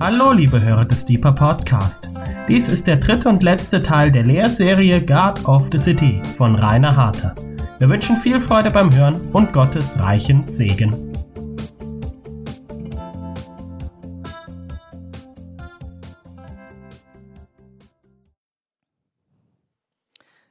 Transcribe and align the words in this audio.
Hallo, 0.00 0.32
liebe 0.32 0.60
Hörer 0.60 0.84
des 0.84 1.04
Deeper 1.04 1.30
Podcast. 1.30 2.10
Dies 2.48 2.68
ist 2.68 2.88
der 2.88 2.96
dritte 2.96 3.28
und 3.28 3.44
letzte 3.44 3.80
Teil 3.80 4.10
der 4.10 4.24
Lehrserie 4.24 5.00
God 5.00 5.44
of 5.44 5.68
the 5.70 5.78
City 5.78 6.20
von 6.36 6.56
Rainer 6.56 6.96
Harter. 6.96 7.34
Wir 7.78 7.88
wünschen 7.88 8.16
viel 8.16 8.40
Freude 8.40 8.72
beim 8.72 8.92
Hören 8.92 9.20
und 9.32 9.52
Gottes 9.52 10.00
reichen 10.00 10.42
Segen. 10.42 11.12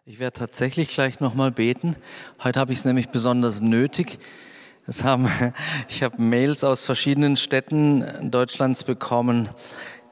Ich 0.06 0.20
werde 0.20 0.40
tatsächlich 0.40 0.88
gleich 0.90 1.20
nochmal 1.20 1.52
beten. 1.52 1.98
Heute 2.44 2.62
habe 2.62 2.72
ich 2.72 2.80
es 2.80 2.86
nämlich 2.86 3.10
besonders 3.10 3.60
nötig. 3.60 4.20
Es 4.86 5.06
haben, 5.06 5.30
ich 5.88 6.04
habe 6.04 6.22
Mails 6.22 6.64
aus 6.64 6.84
verschiedenen 6.84 7.38
Städten 7.38 8.30
Deutschlands 8.32 8.84
bekommen, 8.84 9.50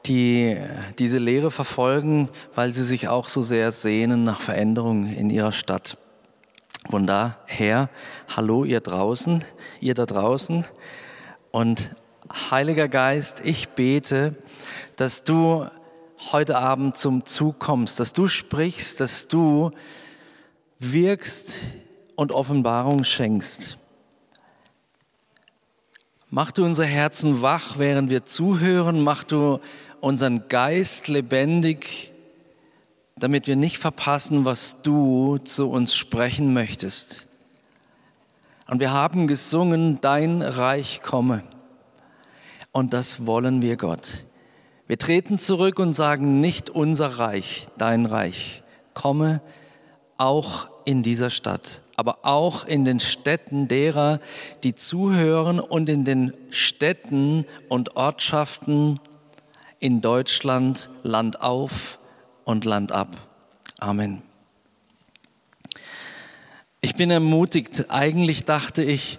die 0.06 0.56
diese 0.98 1.18
Lehre 1.18 1.50
verfolgen, 1.50 2.30
weil 2.54 2.72
sie 2.72 2.84
sich 2.84 3.08
auch 3.08 3.28
so 3.28 3.42
sehr 3.42 3.70
sehnen 3.70 4.24
nach 4.24 4.40
Veränderungen 4.40 5.12
in 5.12 5.28
ihrer 5.28 5.52
Stadt. 5.52 5.98
Von 6.90 7.06
daher, 7.06 7.90
hallo 8.28 8.64
ihr 8.64 8.80
draußen, 8.80 9.44
ihr 9.80 9.94
da 9.94 10.06
draußen. 10.06 10.64
Und 11.50 11.90
Heiliger 12.32 12.88
Geist, 12.88 13.42
ich 13.44 13.68
bete, 13.70 14.34
dass 14.96 15.22
du 15.22 15.66
heute 16.32 16.56
Abend 16.56 16.96
zum 16.96 17.26
Zug 17.26 17.58
kommst, 17.58 18.00
dass 18.00 18.14
du 18.14 18.26
sprichst, 18.26 19.00
dass 19.00 19.28
du 19.28 19.72
wirkst 20.78 21.74
und 22.16 22.32
Offenbarung 22.32 23.04
schenkst. 23.04 23.78
Mach 26.34 26.50
du 26.50 26.64
unser 26.64 26.86
Herzen 26.86 27.42
wach, 27.42 27.76
während 27.76 28.08
wir 28.08 28.24
zuhören. 28.24 29.02
Mach 29.02 29.22
du 29.22 29.60
unseren 30.00 30.48
Geist 30.48 31.08
lebendig, 31.08 32.10
damit 33.18 33.46
wir 33.46 33.54
nicht 33.54 33.76
verpassen, 33.76 34.46
was 34.46 34.80
du 34.80 35.36
zu 35.36 35.68
uns 35.68 35.94
sprechen 35.94 36.54
möchtest. 36.54 37.26
Und 38.66 38.80
wir 38.80 38.92
haben 38.92 39.26
gesungen, 39.26 40.00
dein 40.00 40.40
Reich 40.40 41.02
komme. 41.02 41.42
Und 42.72 42.94
das 42.94 43.26
wollen 43.26 43.60
wir, 43.60 43.76
Gott. 43.76 44.24
Wir 44.86 44.96
treten 44.96 45.38
zurück 45.38 45.78
und 45.78 45.92
sagen, 45.92 46.40
nicht 46.40 46.70
unser 46.70 47.18
Reich, 47.18 47.66
dein 47.76 48.06
Reich. 48.06 48.62
Komme 48.94 49.42
auch 50.18 50.68
in 50.84 51.02
dieser 51.02 51.30
Stadt, 51.30 51.82
aber 51.96 52.18
auch 52.22 52.64
in 52.64 52.84
den 52.84 53.00
Städten 53.00 53.68
derer, 53.68 54.20
die 54.62 54.74
zuhören 54.74 55.60
und 55.60 55.88
in 55.88 56.04
den 56.04 56.32
Städten 56.50 57.46
und 57.68 57.96
Ortschaften 57.96 59.00
in 59.78 60.00
Deutschland 60.00 60.90
Land 61.02 61.40
auf 61.40 61.98
und 62.44 62.64
Land 62.64 62.92
ab. 62.92 63.16
Amen. 63.78 64.22
Ich 66.80 66.96
bin 66.96 67.10
ermutigt. 67.10 67.86
Eigentlich 67.90 68.44
dachte 68.44 68.82
ich, 68.82 69.18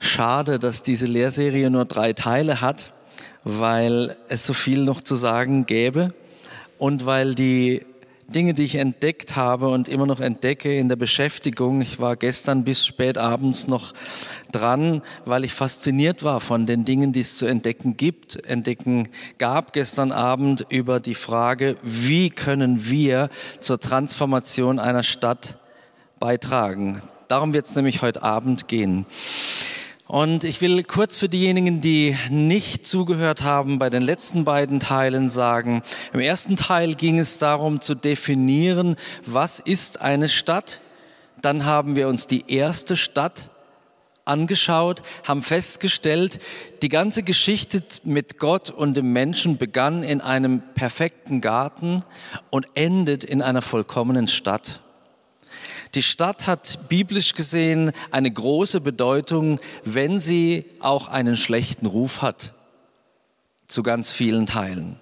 schade, 0.00 0.58
dass 0.58 0.82
diese 0.82 1.06
Lehrserie 1.06 1.70
nur 1.70 1.84
drei 1.84 2.12
Teile 2.12 2.60
hat, 2.60 2.92
weil 3.44 4.16
es 4.28 4.46
so 4.46 4.54
viel 4.54 4.84
noch 4.84 5.00
zu 5.00 5.14
sagen 5.16 5.66
gäbe 5.66 6.14
und 6.78 7.06
weil 7.06 7.34
die 7.34 7.84
Dinge, 8.30 8.54
die 8.54 8.62
ich 8.62 8.76
entdeckt 8.76 9.34
habe 9.34 9.68
und 9.68 9.88
immer 9.88 10.06
noch 10.06 10.20
entdecke 10.20 10.76
in 10.76 10.88
der 10.88 10.96
Beschäftigung. 10.96 11.80
Ich 11.80 11.98
war 11.98 12.16
gestern 12.16 12.64
bis 12.64 12.86
spät 12.86 13.18
abends 13.18 13.66
noch 13.66 13.92
dran, 14.52 15.02
weil 15.24 15.44
ich 15.44 15.52
fasziniert 15.52 16.22
war 16.22 16.40
von 16.40 16.64
den 16.64 16.84
Dingen, 16.84 17.12
die 17.12 17.20
es 17.20 17.36
zu 17.36 17.46
entdecken 17.46 17.96
gibt, 17.96 18.44
entdecken 18.46 19.08
gab 19.38 19.72
gestern 19.72 20.12
Abend 20.12 20.64
über 20.68 21.00
die 21.00 21.14
Frage, 21.14 21.76
wie 21.82 22.30
können 22.30 22.88
wir 22.88 23.30
zur 23.58 23.80
Transformation 23.80 24.78
einer 24.78 25.02
Stadt 25.02 25.58
beitragen. 26.20 27.02
Darum 27.26 27.52
wird 27.52 27.66
es 27.66 27.74
nämlich 27.74 28.02
heute 28.02 28.22
Abend 28.22 28.68
gehen. 28.68 29.06
Und 30.10 30.42
ich 30.42 30.60
will 30.60 30.82
kurz 30.82 31.16
für 31.18 31.28
diejenigen, 31.28 31.80
die 31.80 32.16
nicht 32.30 32.84
zugehört 32.84 33.42
haben, 33.42 33.78
bei 33.78 33.90
den 33.90 34.02
letzten 34.02 34.42
beiden 34.42 34.80
Teilen 34.80 35.28
sagen, 35.28 35.84
im 36.12 36.18
ersten 36.18 36.56
Teil 36.56 36.96
ging 36.96 37.20
es 37.20 37.38
darum 37.38 37.80
zu 37.80 37.94
definieren, 37.94 38.96
was 39.24 39.60
ist 39.60 40.00
eine 40.00 40.28
Stadt. 40.28 40.80
Dann 41.42 41.64
haben 41.64 41.94
wir 41.94 42.08
uns 42.08 42.26
die 42.26 42.52
erste 42.52 42.96
Stadt 42.96 43.50
angeschaut, 44.24 45.02
haben 45.28 45.44
festgestellt, 45.44 46.40
die 46.82 46.88
ganze 46.88 47.22
Geschichte 47.22 47.80
mit 48.02 48.40
Gott 48.40 48.70
und 48.70 48.96
dem 48.96 49.12
Menschen 49.12 49.58
begann 49.58 50.02
in 50.02 50.20
einem 50.20 50.60
perfekten 50.74 51.40
Garten 51.40 52.02
und 52.50 52.66
endet 52.74 53.22
in 53.22 53.42
einer 53.42 53.62
vollkommenen 53.62 54.26
Stadt. 54.26 54.80
Die 55.94 56.02
Stadt 56.02 56.46
hat 56.46 56.88
biblisch 56.88 57.34
gesehen 57.34 57.92
eine 58.12 58.30
große 58.30 58.80
Bedeutung, 58.80 59.58
wenn 59.84 60.20
sie 60.20 60.66
auch 60.78 61.08
einen 61.08 61.36
schlechten 61.36 61.86
Ruf 61.86 62.22
hat, 62.22 62.54
zu 63.66 63.82
ganz 63.82 64.12
vielen 64.12 64.46
Teilen. 64.46 65.00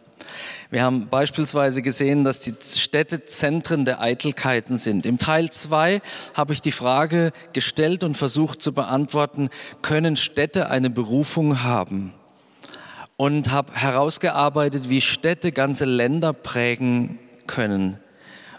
Wir 0.70 0.82
haben 0.82 1.08
beispielsweise 1.08 1.80
gesehen, 1.80 2.24
dass 2.24 2.40
die 2.40 2.54
Städte 2.62 3.24
Zentren 3.24 3.86
der 3.86 4.00
Eitelkeiten 4.00 4.76
sind. 4.76 5.06
Im 5.06 5.16
Teil 5.16 5.48
zwei 5.50 6.02
habe 6.34 6.52
ich 6.52 6.60
die 6.60 6.72
Frage 6.72 7.32
gestellt 7.54 8.04
und 8.04 8.16
versucht 8.16 8.60
zu 8.60 8.72
beantworten, 8.72 9.48
können 9.80 10.16
Städte 10.16 10.68
eine 10.68 10.90
Berufung 10.90 11.62
haben? 11.62 12.12
Und 13.16 13.50
habe 13.50 13.72
herausgearbeitet, 13.74 14.90
wie 14.90 15.00
Städte 15.00 15.52
ganze 15.52 15.86
Länder 15.86 16.32
prägen 16.32 17.18
können. 17.46 17.98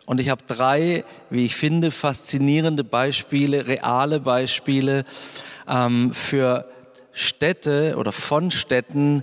Und 0.10 0.20
ich 0.20 0.30
habe 0.30 0.44
drei, 0.48 1.06
wie 1.30 1.46
ich 1.46 1.56
finde, 1.56 1.92
faszinierende 1.92 2.84
Beispiele, 2.84 3.68
reale 3.68 4.22
Beispiele 4.22 5.06
ähm, 5.68 6.16
für 6.16 6.68
Städte 7.12 7.94
oder 7.96 8.12
von 8.12 8.50
Städten 8.50 9.22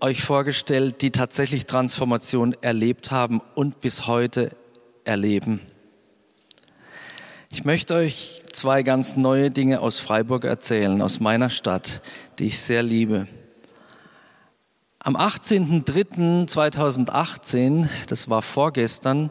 euch 0.00 0.24
vorgestellt, 0.24 1.02
die 1.02 1.12
tatsächlich 1.12 1.66
Transformation 1.66 2.56
erlebt 2.60 3.12
haben 3.12 3.40
und 3.54 3.78
bis 3.78 4.08
heute 4.08 4.50
erleben. 5.04 5.60
Ich 7.52 7.64
möchte 7.64 7.94
euch 7.94 8.42
zwei 8.50 8.82
ganz 8.82 9.14
neue 9.14 9.52
Dinge 9.52 9.80
aus 9.80 10.00
Freiburg 10.00 10.44
erzählen, 10.44 11.00
aus 11.02 11.20
meiner 11.20 11.50
Stadt, 11.50 12.02
die 12.40 12.46
ich 12.46 12.58
sehr 12.58 12.82
liebe. 12.82 13.28
Am 14.98 15.16
18.03.2018, 15.16 17.86
das 18.08 18.28
war 18.28 18.42
vorgestern, 18.42 19.30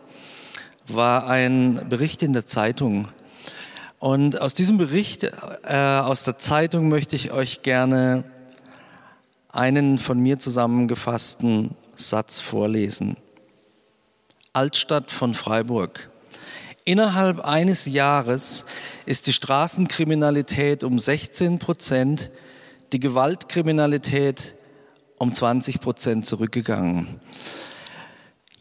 war 0.93 1.27
ein 1.27 1.87
Bericht 1.89 2.23
in 2.23 2.33
der 2.33 2.45
Zeitung. 2.45 3.07
Und 3.99 4.39
aus 4.39 4.53
diesem 4.53 4.77
Bericht 4.77 5.23
äh, 5.23 5.75
aus 5.75 6.23
der 6.23 6.37
Zeitung 6.37 6.87
möchte 6.87 7.15
ich 7.15 7.31
euch 7.31 7.61
gerne 7.61 8.23
einen 9.49 9.97
von 9.97 10.19
mir 10.19 10.39
zusammengefassten 10.39 11.75
Satz 11.95 12.39
vorlesen. 12.39 13.17
Altstadt 14.53 15.11
von 15.11 15.33
Freiburg. 15.33 16.09
Innerhalb 16.85 17.41
eines 17.41 17.85
Jahres 17.85 18.65
ist 19.05 19.27
die 19.27 19.33
Straßenkriminalität 19.33 20.83
um 20.83 20.97
16 20.97 21.59
Prozent, 21.59 22.31
die 22.93 22.99
Gewaltkriminalität 22.99 24.55
um 25.19 25.33
20 25.33 25.81
Prozent 25.81 26.25
zurückgegangen. 26.25 27.19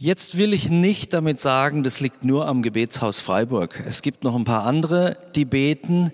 Jetzt 0.01 0.39
will 0.39 0.53
ich 0.53 0.71
nicht 0.71 1.13
damit 1.13 1.41
sagen, 1.41 1.83
das 1.83 1.99
liegt 1.99 2.23
nur 2.25 2.47
am 2.47 2.63
Gebetshaus 2.63 3.19
Freiburg. 3.19 3.83
Es 3.85 4.01
gibt 4.01 4.23
noch 4.23 4.37
ein 4.37 4.45
paar 4.45 4.63
andere, 4.63 5.17
die 5.35 5.45
beten. 5.45 6.13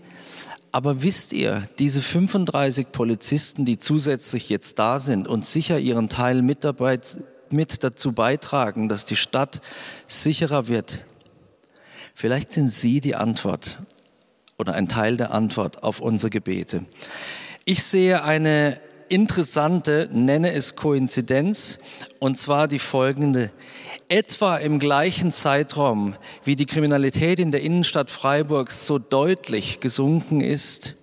Aber 0.73 1.03
wisst 1.03 1.35
ihr, 1.35 1.65
diese 1.79 2.01
35 2.01 2.93
Polizisten, 2.93 3.67
die 3.67 3.79
zusätzlich 3.79 4.49
jetzt 4.49 4.79
da 4.79 4.99
sind 5.01 5.29
und 5.29 5.45
sicher 5.45 5.79
ihren 5.79 6.09
Teil 6.09 6.41
mit, 6.41 6.65
dabei, 6.65 6.99
mit 7.51 7.85
dazu 7.85 8.13
beitragen, 8.13 8.89
dass 8.89 9.05
die 9.05 9.17
Stadt 9.17 9.61
sicherer 10.07 10.67
wird, 10.67 11.05
vielleicht 12.15 12.53
sind 12.53 12.73
sie 12.73 13.03
die 13.03 13.15
Antwort 13.15 13.83
oder 14.57 14.73
ein 14.73 14.89
Teil 14.89 15.19
der 15.19 15.33
Antwort 15.33 15.83
auf 15.83 16.01
unsere 16.01 16.31
Gebete. 16.31 16.87
Ich 17.67 17.83
sehe 17.83 18.23
eine 18.23 18.81
interessante, 19.09 20.09
nenne 20.13 20.53
es 20.53 20.77
Koinzidenz, 20.77 21.79
und 22.19 22.39
zwar 22.39 22.69
die 22.69 22.79
folgende. 22.79 23.51
Etwa 24.09 24.57
im 24.57 24.79
gleichen 24.79 25.33
Zeitraum, 25.33 26.15
wie 26.45 26.57
die 26.57 26.67
Kriminalität 26.67 27.39
in 27.39 27.51
der 27.51 27.63
Innenstadt 27.63 28.11
Freiburgs 28.11 28.87
so 28.87 28.99
deutlich 28.99 29.81
gesunken 29.81 30.41
ist, 30.41 30.97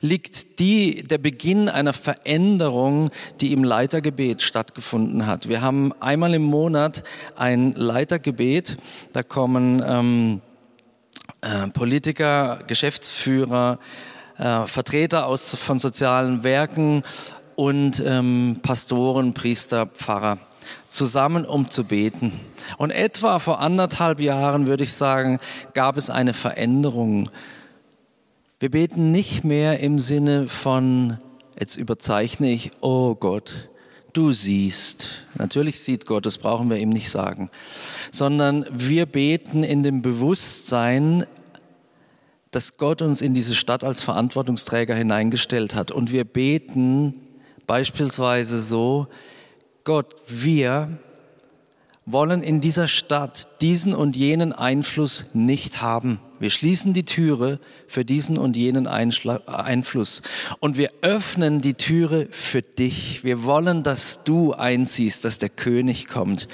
liegt 0.00 0.58
die, 0.58 1.02
der 1.02 1.18
Beginn 1.18 1.68
einer 1.68 1.92
Veränderung, 1.92 3.10
die 3.40 3.52
im 3.52 3.64
Leitergebet 3.64 4.42
stattgefunden 4.42 5.26
hat. 5.26 5.48
Wir 5.48 5.60
haben 5.60 5.92
einmal 6.00 6.34
im 6.34 6.44
Monat 6.44 7.02
ein 7.36 7.72
Leitergebet, 7.72 8.76
da 9.12 9.22
kommen 9.22 9.82
ähm, 9.86 10.40
äh, 11.40 11.68
Politiker, 11.68 12.60
Geschäftsführer, 12.66 13.78
äh, 14.38 14.66
Vertreter 14.66 15.26
aus, 15.26 15.54
von 15.54 15.78
sozialen 15.78 16.44
Werken 16.44 17.02
und 17.54 18.02
ähm, 18.04 18.60
Pastoren, 18.62 19.34
Priester, 19.34 19.86
Pfarrer 19.86 20.38
zusammen, 20.88 21.44
um 21.44 21.70
zu 21.70 21.84
beten. 21.84 22.32
Und 22.78 22.90
etwa 22.90 23.38
vor 23.38 23.60
anderthalb 23.60 24.20
Jahren, 24.20 24.66
würde 24.66 24.84
ich 24.84 24.92
sagen, 24.92 25.40
gab 25.74 25.96
es 25.96 26.10
eine 26.10 26.34
Veränderung. 26.34 27.30
Wir 28.60 28.70
beten 28.70 29.10
nicht 29.12 29.44
mehr 29.44 29.80
im 29.80 29.98
Sinne 29.98 30.48
von, 30.48 31.18
jetzt 31.58 31.76
überzeichne 31.76 32.50
ich, 32.50 32.70
oh 32.80 33.14
Gott, 33.14 33.68
du 34.12 34.32
siehst. 34.32 35.24
Natürlich 35.34 35.80
sieht 35.80 36.06
Gott, 36.06 36.26
das 36.26 36.38
brauchen 36.38 36.70
wir 36.70 36.78
ihm 36.78 36.88
nicht 36.88 37.10
sagen. 37.10 37.50
Sondern 38.12 38.64
wir 38.70 39.06
beten 39.06 39.62
in 39.62 39.82
dem 39.82 40.02
Bewusstsein, 40.02 41.26
dass 42.50 42.78
Gott 42.78 43.02
uns 43.02 43.20
in 43.20 43.34
diese 43.34 43.54
Stadt 43.54 43.84
als 43.84 44.02
Verantwortungsträger 44.02 44.94
hineingestellt 44.94 45.74
hat. 45.74 45.90
Und 45.90 46.12
wir 46.12 46.24
beten 46.24 47.14
beispielsweise 47.66 48.62
so, 48.62 49.08
Gott, 49.84 50.14
wir 50.28 50.98
wollen 52.06 52.42
in 52.42 52.60
dieser 52.60 52.86
Stadt 52.86 53.48
diesen 53.60 53.92
und 53.92 54.14
jenen 54.14 54.52
Einfluss 54.52 55.26
nicht 55.34 55.82
haben. 55.82 56.20
Wir 56.38 56.50
schließen 56.50 56.92
die 56.92 57.04
Türe 57.04 57.58
für 57.88 58.04
diesen 58.04 58.38
und 58.38 58.56
jenen 58.56 58.86
Einfluss 58.86 60.22
und 60.60 60.76
wir 60.76 60.90
öffnen 61.00 61.60
die 61.60 61.74
Türe 61.74 62.28
für 62.30 62.62
dich. 62.62 63.24
Wir 63.24 63.42
wollen, 63.44 63.82
dass 63.82 64.22
du 64.22 64.52
einziehst, 64.52 65.24
dass 65.24 65.38
der 65.38 65.48
König 65.48 66.08
kommt. 66.08 66.46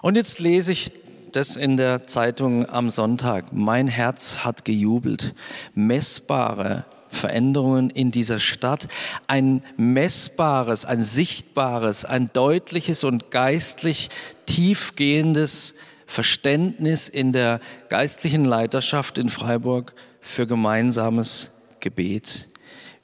Und 0.00 0.16
jetzt 0.16 0.40
lese 0.40 0.72
ich 0.72 0.90
das 1.32 1.56
in 1.56 1.76
der 1.76 2.06
Zeitung 2.06 2.68
am 2.68 2.90
Sonntag. 2.90 3.52
Mein 3.52 3.88
Herz 3.88 4.38
hat 4.38 4.64
gejubelt. 4.64 5.34
Messbare 5.74 6.84
Veränderungen 7.08 7.90
in 7.90 8.10
dieser 8.10 8.38
Stadt. 8.38 8.88
Ein 9.26 9.62
messbares, 9.76 10.84
ein 10.84 11.04
sichtbares, 11.04 12.04
ein 12.04 12.30
deutliches 12.32 13.04
und 13.04 13.30
geistlich 13.30 14.08
tiefgehendes 14.46 15.74
Verständnis 16.06 17.08
in 17.08 17.32
der 17.32 17.60
geistlichen 17.88 18.44
Leiterschaft 18.44 19.18
in 19.18 19.28
Freiburg 19.28 19.94
für 20.20 20.46
gemeinsames 20.46 21.52
Gebet. 21.80 22.48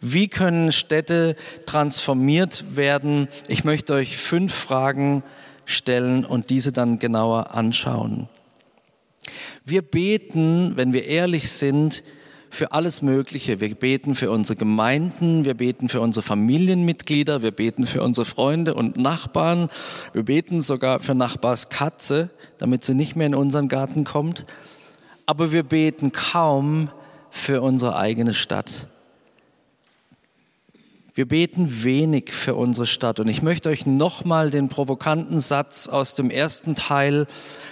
Wie 0.01 0.29
können 0.29 0.73
Städte 0.73 1.35
transformiert 1.67 2.77
werden? 2.77 3.29
Ich 3.49 3.65
möchte 3.65 3.95
euch 3.95 4.17
fünf 4.17 4.55
Fragen 4.55 5.23
stellen 5.23 5.38
und 6.25 6.51
diese 6.51 6.73
dann 6.73 6.99
genauer 6.99 7.55
anschauen. 7.55 8.29
Wir 9.65 9.83
beten, 9.83 10.73
wenn 10.77 10.93
wir 10.93 11.05
ehrlich 11.05 11.51
sind, 11.51 12.03
für 12.51 12.73
alles 12.73 13.03
Mögliche. 13.03 13.61
Wir 13.61 13.75
beten 13.75 14.15
für 14.15 14.31
unsere 14.31 14.57
Gemeinden, 14.57 15.45
wir 15.45 15.55
beten 15.55 15.89
für 15.89 16.01
unsere 16.01 16.25
Familienmitglieder, 16.25 17.43
wir 17.43 17.51
beten 17.51 17.87
für 17.87 18.03
unsere 18.03 18.25
Freunde 18.25 18.75
und 18.75 18.97
Nachbarn, 18.97 19.69
wir 20.13 20.23
beten 20.25 20.63
sogar 20.63 21.01
für 21.01 21.15
Nachbars 21.15 21.69
Katze, 21.69 22.31
damit 22.57 22.85
sie 22.85 22.95
nicht 22.95 23.17
mehr 23.17 23.27
in 23.27 23.35
unseren 23.35 23.69
Garten 23.69 24.05
kommt. 24.05 24.45
Aber 25.27 25.53
wir 25.53 25.63
beten 25.63 26.13
kaum 26.13 26.91
für 27.31 27.61
unsere 27.61 27.97
eigene 27.97 28.33
Stadt. 28.33 28.88
Wir 31.19 31.27
beten 31.27 31.83
wenig 31.83 32.31
für 32.31 32.55
unsere 32.55 32.87
Stadt. 32.87 33.19
Und 33.19 33.27
ich 33.27 33.43
möchte 33.43 33.71
euch 33.71 33.87
nochmal 33.87 34.53
den 34.53 34.69
provokanten 34.69 35.41
Satz 35.41 35.89
aus 35.89 36.15
dem 36.15 36.31
ersten 36.31 36.77
Teil 36.77 37.27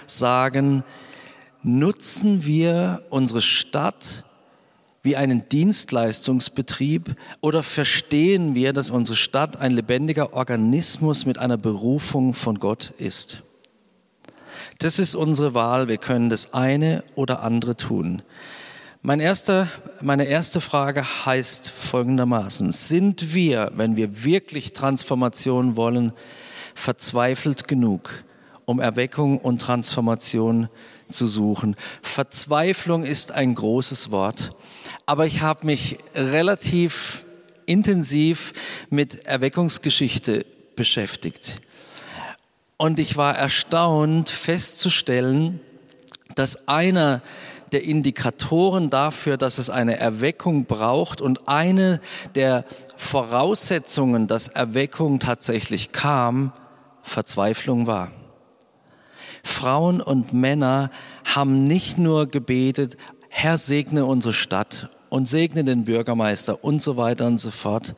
sagen. 0.05 0.83
Nutzen 1.63 2.43
wir 2.43 3.03
unsere 3.09 3.41
Stadt 3.41 4.25
wie 5.01 5.15
einen 5.15 5.47
Dienstleistungsbetrieb 5.47 7.15
oder 7.39 7.63
verstehen 7.63 8.53
wir, 8.53 8.73
dass 8.73 8.91
unsere 8.91 9.15
Stadt 9.15 9.55
ein 9.55 9.71
lebendiger 9.71 10.33
Organismus 10.33 11.25
mit 11.25 11.37
einer 11.37 11.55
Berufung 11.55 12.33
von 12.33 12.59
Gott 12.59 12.91
ist? 12.97 13.43
Das 14.79 14.99
ist 14.99 15.15
unsere 15.15 15.53
Wahl. 15.53 15.87
Wir 15.87 15.99
können 15.99 16.27
das 16.29 16.53
eine 16.53 17.01
oder 17.15 17.43
andere 17.43 17.77
tun. 17.77 18.21
Mein 19.07 19.21
erster, 19.21 19.69
meine 20.01 20.25
erste 20.25 20.59
Frage 20.59 21.25
heißt 21.25 21.69
folgendermaßen, 21.69 22.73
sind 22.73 23.33
wir, 23.33 23.71
wenn 23.73 23.95
wir 23.95 24.25
wirklich 24.25 24.73
Transformation 24.73 25.77
wollen, 25.77 26.11
verzweifelt 26.75 27.69
genug, 27.69 28.25
um 28.65 28.81
Erweckung 28.81 29.37
und 29.37 29.61
Transformation 29.61 30.67
zu 31.07 31.25
suchen? 31.25 31.77
Verzweiflung 32.01 33.03
ist 33.03 33.31
ein 33.31 33.55
großes 33.55 34.11
Wort 34.11 34.51
aber 35.05 35.25
ich 35.25 35.41
habe 35.41 35.65
mich 35.65 35.97
relativ 36.13 37.23
intensiv 37.65 38.51
mit 38.89 39.25
Erweckungsgeschichte 39.25 40.45
beschäftigt. 40.75 41.61
Und 42.75 42.99
ich 42.99 43.15
war 43.15 43.37
erstaunt 43.37 44.29
festzustellen, 44.29 45.61
dass 46.35 46.67
einer 46.67 47.21
der 47.71 47.83
Indikatoren 47.83 48.89
dafür, 48.89 49.37
dass 49.37 49.57
es 49.57 49.69
eine 49.69 49.97
Erweckung 49.97 50.65
braucht 50.65 51.21
und 51.21 51.47
eine 51.47 51.99
der 52.35 52.65
Voraussetzungen, 52.95 54.27
dass 54.27 54.47
Erweckung 54.47 55.19
tatsächlich 55.19 55.91
kam, 55.91 56.53
Verzweiflung 57.01 57.87
war. 57.87 58.11
Frauen 59.43 60.01
und 60.01 60.33
Männer 60.33 60.91
haben 61.23 61.63
nicht 61.65 61.97
nur 61.97 62.27
gebetet, 62.27 62.97
Herr 63.29 63.57
segne 63.57 64.05
unsere 64.05 64.33
Stadt 64.33 64.89
und 65.09 65.27
segne 65.27 65.63
den 65.63 65.85
Bürgermeister 65.85 66.63
und 66.63 66.81
so 66.81 66.97
weiter 66.97 67.27
und 67.27 67.37
so 67.37 67.51
fort. 67.51 67.95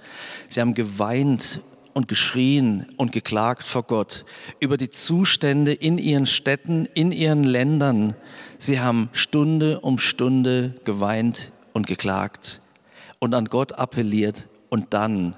Sie 0.49 0.61
haben 0.61 0.73
geweint 0.73 1.61
und 1.93 2.07
geschrien 2.07 2.85
und 2.97 3.11
geklagt 3.11 3.63
vor 3.63 3.83
Gott 3.83 4.25
über 4.59 4.77
die 4.77 4.89
Zustände 4.89 5.73
in 5.73 5.97
ihren 5.97 6.25
Städten, 6.25 6.85
in 6.93 7.11
ihren 7.11 7.43
Ländern. 7.43 8.15
Sie 8.57 8.79
haben 8.79 9.09
Stunde 9.13 9.79
um 9.79 9.97
Stunde 9.97 10.75
geweint 10.83 11.51
und 11.73 11.87
geklagt 11.87 12.61
und 13.19 13.33
an 13.33 13.45
Gott 13.45 13.73
appelliert 13.73 14.47
und 14.69 14.93
dann 14.93 15.35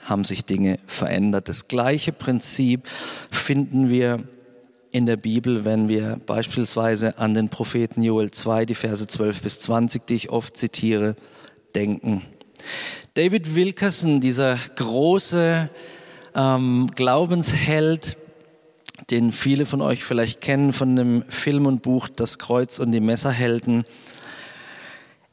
haben 0.00 0.24
sich 0.24 0.44
Dinge 0.44 0.78
verändert. 0.86 1.48
Das 1.48 1.68
gleiche 1.68 2.12
Prinzip 2.12 2.88
finden 3.30 3.90
wir 3.90 4.24
in 4.90 5.06
der 5.06 5.16
Bibel, 5.16 5.64
wenn 5.64 5.88
wir 5.88 6.18
beispielsweise 6.24 7.18
an 7.18 7.34
den 7.34 7.50
Propheten 7.50 8.02
Joel 8.02 8.30
2, 8.30 8.64
die 8.64 8.74
Verse 8.74 9.06
12 9.06 9.42
bis 9.42 9.60
20, 9.60 10.06
die 10.06 10.14
ich 10.14 10.30
oft 10.30 10.56
zitiere, 10.56 11.14
denken. 11.74 12.22
David 13.14 13.54
Wilkerson, 13.54 14.20
dieser 14.20 14.58
große 14.76 15.68
ähm, 16.34 16.90
Glaubensheld, 16.94 18.16
den 19.10 19.32
viele 19.32 19.66
von 19.66 19.80
euch 19.80 20.04
vielleicht 20.04 20.40
kennen 20.40 20.72
von 20.72 20.96
dem 20.96 21.24
Film 21.28 21.66
und 21.66 21.82
Buch 21.82 22.08
Das 22.08 22.38
Kreuz 22.38 22.78
und 22.78 22.92
die 22.92 23.00
Messerhelden, 23.00 23.84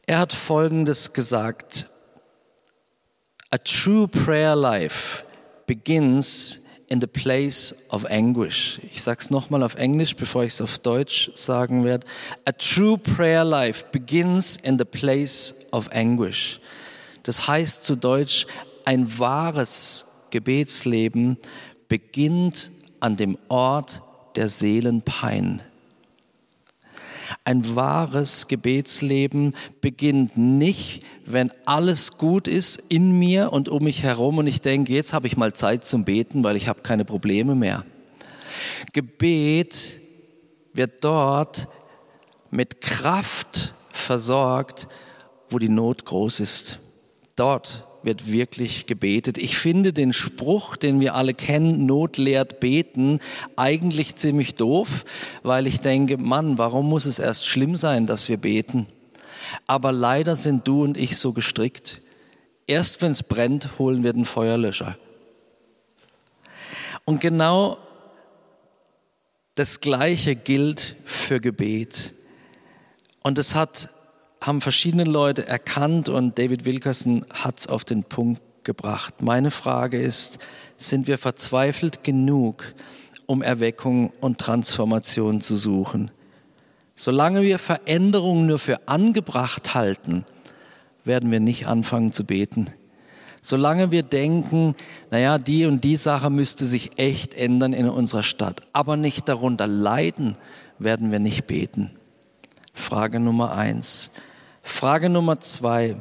er 0.08 0.20
hat 0.20 0.34
Folgendes 0.34 1.14
gesagt. 1.14 1.88
A 3.50 3.58
true 3.58 4.08
prayer 4.08 4.56
life 4.56 5.24
begins 5.66 6.62
in 6.90 7.02
the 7.02 7.08
place 7.08 7.76
of 7.90 8.06
anguish. 8.06 8.80
Ich 8.92 9.02
sage 9.02 9.20
es 9.22 9.30
nochmal 9.32 9.64
auf 9.64 9.76
Englisch, 9.76 10.16
bevor 10.16 10.44
ich 10.44 10.54
es 10.54 10.62
auf 10.62 10.78
Deutsch 10.80 11.32
sagen 11.34 11.84
werde. 11.84 12.06
A 12.46 12.52
true 12.52 12.98
prayer 12.98 13.44
life 13.44 13.86
begins 13.92 14.58
in 14.58 14.78
the 14.78 14.86
place 14.86 15.56
of 15.72 15.92
anguish. 15.92 16.60
Das 17.26 17.48
heißt 17.48 17.84
zu 17.84 17.96
Deutsch, 17.96 18.46
ein 18.86 19.18
wahres 19.18 20.06
Gebetsleben 20.30 21.38
beginnt 21.88 22.72
an 23.00 23.16
dem 23.16 23.36
Ort 23.50 24.04
der 24.36 24.48
Seelenpein. 24.48 25.64
Ein 27.44 27.76
wahres 27.76 28.48
Gebetsleben 28.48 29.56
beginnt 29.82 30.38
nicht, 30.38 31.04
wenn 31.26 31.52
alles 31.66 32.20
gut 32.20 32.48
ist 32.48 32.76
in 32.90 33.18
mir 33.18 33.52
und 33.52 33.70
um 33.70 33.84
mich 33.84 34.04
herum 34.04 34.38
und 34.38 34.46
ich 34.46 34.62
denke, 34.62 34.94
jetzt 34.94 35.14
habe 35.14 35.26
ich 35.26 35.36
mal 35.36 35.54
Zeit 35.54 35.88
zum 35.88 36.06
Beten, 36.06 36.44
weil 36.44 36.56
ich 36.56 36.68
habe 36.68 36.84
keine 36.84 37.06
Probleme 37.06 37.56
mehr. 37.56 37.86
Gebet 38.94 40.00
wird 40.74 41.04
dort 41.04 41.68
mit 42.52 42.82
Kraft 42.82 43.74
versorgt, 43.92 44.88
wo 45.50 45.58
die 45.58 45.70
Not 45.70 46.06
groß 46.06 46.40
ist. 46.40 46.80
Dort 47.36 47.86
wird 48.04 48.32
wirklich 48.32 48.86
gebetet. 48.86 49.38
Ich 49.38 49.58
finde 49.58 49.92
den 49.92 50.14
Spruch, 50.14 50.78
den 50.78 51.00
wir 51.00 51.16
alle 51.16 51.34
kennen, 51.34 51.86
Not 51.86 52.18
lehrt 52.18 52.60
beten, 52.60 53.20
eigentlich 53.56 54.16
ziemlich 54.16 54.56
doof, 54.56 55.06
weil 55.44 55.66
ich 55.68 55.82
denke, 55.82 56.18
Mann, 56.18 56.58
warum 56.58 56.88
muss 56.88 57.06
es 57.06 57.20
erst 57.20 57.48
schlimm 57.48 57.76
sein, 57.76 58.06
dass 58.06 58.30
wir 58.30 58.38
beten? 58.38 58.88
Aber 59.68 59.92
leider 59.92 60.36
sind 60.36 60.68
du 60.68 60.84
und 60.84 60.98
ich 60.98 61.18
so 61.18 61.34
gestrickt. 61.34 62.02
Erst 62.68 63.02
wenn 63.02 63.12
es 63.12 63.24
brennt, 63.24 63.78
holen 63.80 64.04
wir 64.04 64.14
den 64.14 64.26
Feuerlöscher. 64.26 64.98
Und 67.06 67.22
genau 67.22 67.78
das 69.56 69.82
Gleiche 69.82 70.36
gilt 70.36 70.96
für 71.06 71.40
Gebet. 71.40 72.14
Und 73.24 73.38
es 73.38 73.56
hat 73.56 73.90
haben 74.46 74.62
verschiedene 74.62 75.06
Leute 75.06 75.48
erkannt 75.48 76.08
und 76.08 76.38
David 76.38 76.66
Wilkerson 76.66 77.26
hat 77.34 77.60
es 77.60 77.68
auf 77.68 77.84
den 77.84 78.04
Punkt 78.04 78.44
gebracht. 78.64 79.24
Meine 79.24 79.50
Frage 79.50 80.00
ist, 80.00 80.38
sind 80.78 81.08
wir 81.08 81.18
verzweifelt 81.18 82.04
genug, 82.04 82.76
um 83.26 83.42
Erweckung 83.42 84.12
und 84.22 84.38
Transformation 84.38 85.42
zu 85.42 85.56
suchen? 85.56 86.12
Solange 86.94 87.42
wir 87.42 87.58
Veränderungen 87.58 88.46
nur 88.46 88.60
für 88.60 88.88
angebracht 88.88 89.74
halten, 89.74 90.26
werden 91.04 91.32
wir 91.32 91.40
nicht 91.40 91.66
anfangen 91.66 92.12
zu 92.12 92.24
beten. 92.24 92.68
Solange 93.42 93.90
wir 93.90 94.04
denken, 94.04 94.76
naja, 95.10 95.40
die 95.40 95.66
und 95.66 95.84
die 95.84 95.98
Sache 95.98 96.30
müsste 96.30 96.68
sich 96.68 97.00
echt 97.00 97.34
ändern 97.34 97.74
in 97.74 97.90
unserer 97.90 98.24
Stadt, 98.24 98.62
aber 98.74 98.96
nicht 98.96 99.28
darunter 99.28 99.66
leiden, 99.66 100.38
werden 100.78 101.12
wir 101.12 101.20
nicht 101.20 101.48
beten. 101.48 101.92
Frage 102.74 103.20
Nummer 103.20 103.56
eins. 103.56 104.12
Frage 104.68 105.10
Nummer 105.12 105.40
zwei. 105.40 105.96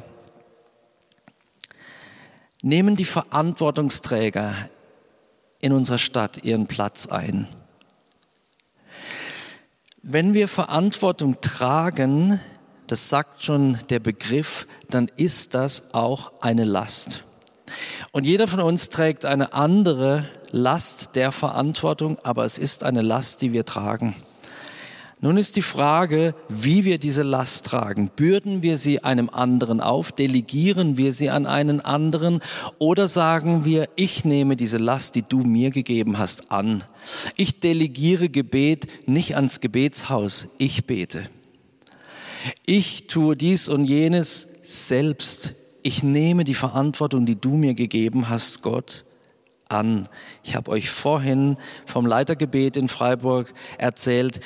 Nehmen 2.63 2.95
die 2.95 3.05
Verantwortungsträger 3.05 4.55
in 5.61 5.71
unserer 5.71 5.99
Stadt 5.99 6.43
ihren 6.43 6.65
Platz 6.65 7.05
ein? 7.05 7.47
Wenn 10.01 10.33
wir 10.33 10.47
Verantwortung 10.47 11.39
tragen, 11.41 12.41
das 12.87 13.07
sagt 13.07 13.43
schon 13.43 13.77
der 13.89 13.99
Begriff, 13.99 14.67
dann 14.89 15.09
ist 15.15 15.53
das 15.53 15.93
auch 15.93 16.33
eine 16.41 16.65
Last. 16.65 17.23
Und 18.11 18.25
jeder 18.25 18.47
von 18.47 18.59
uns 18.59 18.89
trägt 18.89 19.25
eine 19.25 19.53
andere 19.53 20.27
Last 20.49 21.15
der 21.15 21.31
Verantwortung, 21.31 22.17
aber 22.23 22.45
es 22.45 22.57
ist 22.57 22.83
eine 22.83 23.01
Last, 23.01 23.43
die 23.43 23.53
wir 23.53 23.63
tragen. 23.63 24.15
Nun 25.21 25.37
ist 25.37 25.55
die 25.55 25.61
Frage, 25.61 26.35
wie 26.49 26.83
wir 26.83 26.97
diese 26.97 27.23
Last 27.23 27.65
tragen. 27.65 28.11
Bürden 28.15 28.63
wir 28.63 28.77
sie 28.77 29.03
einem 29.03 29.29
anderen 29.29 29.79
auf? 29.79 30.11
Delegieren 30.11 30.97
wir 30.97 31.13
sie 31.13 31.29
an 31.29 31.45
einen 31.45 31.79
anderen? 31.79 32.41
Oder 32.79 33.07
sagen 33.07 33.63
wir, 33.63 33.87
ich 33.95 34.25
nehme 34.25 34.57
diese 34.57 34.77
Last, 34.77 35.15
die 35.15 35.23
du 35.23 35.39
mir 35.39 35.71
gegeben 35.71 36.17
hast, 36.17 36.51
an? 36.51 36.83
Ich 37.35 37.59
delegiere 37.59 38.29
Gebet 38.29 38.87
nicht 39.07 39.35
ans 39.35 39.61
Gebetshaus, 39.61 40.49
ich 40.57 40.85
bete. 40.85 41.23
Ich 42.65 43.07
tue 43.07 43.35
dies 43.35 43.69
und 43.69 43.85
jenes 43.85 44.49
selbst. 44.63 45.53
Ich 45.81 46.03
nehme 46.03 46.43
die 46.43 46.53
Verantwortung, 46.53 47.25
die 47.25 47.39
du 47.39 47.55
mir 47.55 47.73
gegeben 47.73 48.27
hast, 48.27 48.61
Gott, 48.61 49.05
an. 49.69 50.09
Ich 50.43 50.55
habe 50.55 50.71
euch 50.71 50.89
vorhin 50.89 51.57
vom 51.85 52.05
Leitergebet 52.05 52.77
in 52.77 52.87
Freiburg 52.87 53.53
erzählt, 53.77 54.39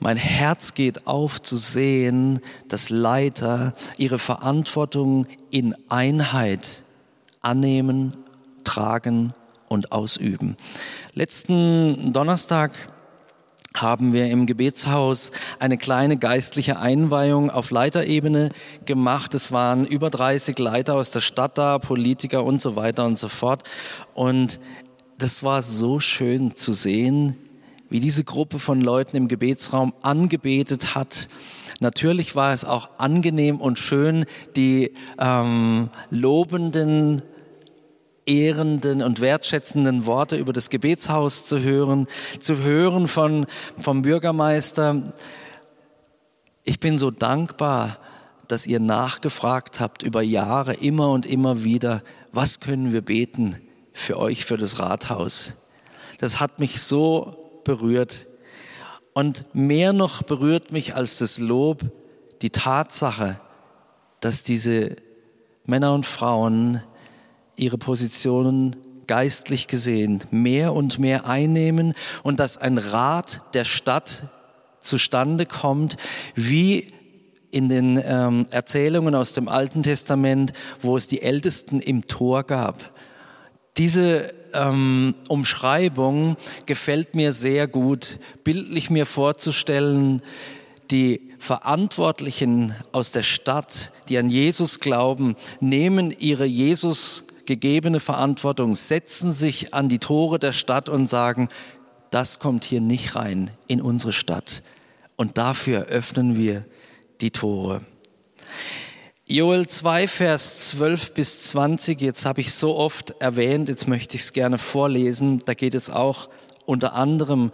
mein 0.00 0.16
Herz 0.16 0.74
geht 0.74 1.06
auf 1.06 1.40
zu 1.40 1.56
sehen, 1.56 2.40
dass 2.68 2.90
Leiter 2.90 3.72
ihre 3.96 4.18
Verantwortung 4.18 5.26
in 5.50 5.74
Einheit 5.88 6.84
annehmen, 7.40 8.16
tragen 8.64 9.34
und 9.68 9.92
ausüben. 9.92 10.56
Letzten 11.12 12.12
Donnerstag 12.12 12.72
haben 13.76 14.12
wir 14.12 14.28
im 14.30 14.46
Gebetshaus 14.46 15.32
eine 15.58 15.76
kleine 15.76 16.16
geistliche 16.16 16.78
Einweihung 16.78 17.50
auf 17.50 17.70
Leiterebene 17.70 18.50
gemacht. 18.84 19.34
Es 19.34 19.50
waren 19.50 19.84
über 19.84 20.10
30 20.10 20.58
Leiter 20.58 20.94
aus 20.94 21.10
der 21.10 21.20
Stadt 21.20 21.58
da, 21.58 21.78
Politiker 21.78 22.44
und 22.44 22.60
so 22.60 22.76
weiter 22.76 23.04
und 23.04 23.18
so 23.18 23.28
fort. 23.28 23.64
Und 24.14 24.60
das 25.18 25.42
war 25.42 25.62
so 25.62 25.98
schön 25.98 26.54
zu 26.54 26.72
sehen, 26.72 27.36
wie 27.94 28.00
diese 28.00 28.24
Gruppe 28.24 28.58
von 28.58 28.80
Leuten 28.80 29.16
im 29.16 29.28
Gebetsraum 29.28 29.94
angebetet 30.02 30.96
hat. 30.96 31.28
Natürlich 31.78 32.34
war 32.34 32.52
es 32.52 32.64
auch 32.64 32.98
angenehm 32.98 33.60
und 33.60 33.78
schön, 33.78 34.26
die 34.56 34.94
ähm, 35.16 35.90
lobenden, 36.10 37.22
ehrenden 38.26 39.00
und 39.00 39.20
wertschätzenden 39.20 40.06
Worte 40.06 40.36
über 40.36 40.52
das 40.52 40.70
Gebetshaus 40.70 41.44
zu 41.44 41.60
hören, 41.60 42.08
zu 42.40 42.64
hören 42.64 43.06
von, 43.06 43.46
vom 43.78 44.02
Bürgermeister. 44.02 45.14
Ich 46.64 46.80
bin 46.80 46.98
so 46.98 47.12
dankbar, 47.12 48.00
dass 48.48 48.66
ihr 48.66 48.80
nachgefragt 48.80 49.78
habt 49.78 50.02
über 50.02 50.20
Jahre 50.20 50.74
immer 50.74 51.10
und 51.10 51.26
immer 51.26 51.62
wieder, 51.62 52.02
was 52.32 52.58
können 52.58 52.92
wir 52.92 53.02
beten 53.02 53.60
für 53.92 54.18
euch, 54.18 54.44
für 54.44 54.56
das 54.56 54.80
Rathaus. 54.80 55.54
Das 56.18 56.40
hat 56.40 56.58
mich 56.58 56.82
so 56.82 57.43
berührt. 57.64 58.26
Und 59.12 59.44
mehr 59.54 59.92
noch 59.92 60.22
berührt 60.22 60.72
mich 60.72 60.94
als 60.94 61.18
das 61.18 61.38
Lob 61.38 61.82
die 62.42 62.50
Tatsache, 62.50 63.40
dass 64.20 64.42
diese 64.42 64.96
Männer 65.66 65.94
und 65.94 66.06
Frauen 66.06 66.82
ihre 67.56 67.78
Positionen 67.78 68.76
geistlich 69.06 69.66
gesehen 69.66 70.24
mehr 70.30 70.72
und 70.72 70.98
mehr 70.98 71.26
einnehmen 71.26 71.94
und 72.22 72.40
dass 72.40 72.56
ein 72.56 72.78
Rat 72.78 73.42
der 73.54 73.64
Stadt 73.64 74.24
zustande 74.80 75.46
kommt, 75.46 75.96
wie 76.34 76.88
in 77.50 77.68
den 77.68 78.02
ähm, 78.04 78.46
Erzählungen 78.50 79.14
aus 79.14 79.32
dem 79.32 79.48
Alten 79.48 79.82
Testament, 79.82 80.52
wo 80.80 80.96
es 80.96 81.06
die 81.06 81.22
Ältesten 81.22 81.80
im 81.80 82.08
Tor 82.08 82.42
gab. 82.42 82.92
Diese 83.76 84.34
ähm, 84.54 85.14
Umschreibung 85.28 86.36
gefällt 86.66 87.14
mir 87.14 87.32
sehr 87.32 87.68
gut, 87.68 88.18
bildlich 88.44 88.90
mir 88.90 89.06
vorzustellen, 89.06 90.22
die 90.90 91.20
Verantwortlichen 91.38 92.74
aus 92.92 93.12
der 93.12 93.22
Stadt, 93.22 93.90
die 94.08 94.18
an 94.18 94.28
Jesus 94.28 94.80
glauben, 94.80 95.36
nehmen 95.60 96.10
ihre 96.10 96.44
Jesus 96.44 97.26
gegebene 97.46 98.00
Verantwortung, 98.00 98.74
setzen 98.74 99.32
sich 99.32 99.74
an 99.74 99.88
die 99.88 99.98
Tore 99.98 100.38
der 100.38 100.52
Stadt 100.52 100.88
und 100.88 101.06
sagen, 101.06 101.48
das 102.10 102.38
kommt 102.38 102.64
hier 102.64 102.80
nicht 102.80 103.16
rein 103.16 103.50
in 103.66 103.80
unsere 103.80 104.12
Stadt. 104.12 104.62
Und 105.16 105.38
dafür 105.38 105.86
öffnen 105.86 106.36
wir 106.36 106.64
die 107.20 107.30
Tore. 107.30 107.82
Joel 109.26 109.66
2, 109.66 110.06
Vers 110.06 110.68
12 110.72 111.14
bis 111.14 111.44
20, 111.44 111.98
jetzt 112.02 112.26
habe 112.26 112.42
ich 112.42 112.52
so 112.52 112.76
oft 112.76 113.14
erwähnt, 113.20 113.70
jetzt 113.70 113.88
möchte 113.88 114.16
ich 114.16 114.20
es 114.20 114.34
gerne 114.34 114.58
vorlesen. 114.58 115.40
Da 115.46 115.54
geht 115.54 115.74
es 115.74 115.88
auch 115.88 116.28
unter 116.66 116.92
anderem 116.92 117.50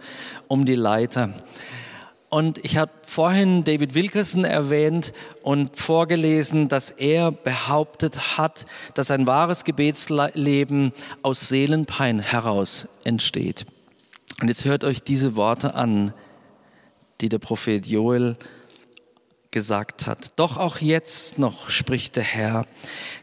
um 0.49 0.65
die 0.65 0.75
Leiter. 0.75 1.33
Und 2.27 2.59
ich 2.65 2.75
habe 2.75 2.91
vorhin 3.07 3.63
David 3.63 3.93
Wilkerson 3.93 4.43
erwähnt 4.43 5.13
und 5.43 5.79
vorgelesen, 5.79 6.67
dass 6.67 6.91
er 6.91 7.31
behauptet 7.31 8.37
hat, 8.37 8.65
dass 8.93 9.09
ein 9.09 9.25
wahres 9.25 9.63
Gebetsleben 9.63 10.91
aus 11.21 11.47
Seelenpein 11.47 12.19
heraus 12.19 12.89
entsteht. 13.05 13.65
Und 14.41 14.49
jetzt 14.49 14.65
hört 14.65 14.83
euch 14.83 15.03
diese 15.03 15.37
Worte 15.37 15.73
an, 15.73 16.13
die 17.21 17.29
der 17.29 17.39
Prophet 17.39 17.87
Joel 17.87 18.35
gesagt 19.51 20.07
hat. 20.07 20.39
Doch 20.39 20.57
auch 20.57 20.77
jetzt 20.77 21.37
noch, 21.37 21.69
spricht 21.69 22.15
der 22.15 22.23
Herr, 22.23 22.65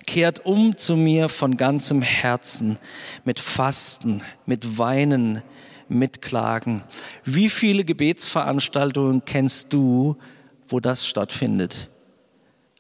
kehrt 0.07 0.45
um 0.45 0.77
zu 0.77 0.95
mir 0.95 1.29
von 1.29 1.57
ganzem 1.57 2.03
Herzen, 2.03 2.79
mit 3.25 3.41
Fasten, 3.41 4.23
mit 4.47 4.79
Weinen, 4.79 5.43
mit 5.89 6.23
Klagen. 6.23 6.83
Wie 7.25 7.49
viele 7.49 7.85
Gebetsveranstaltungen 7.85 9.25
kennst 9.25 9.73
du, 9.73 10.17
wo 10.69 10.81
das 10.81 11.07
stattfindet? 11.07 11.89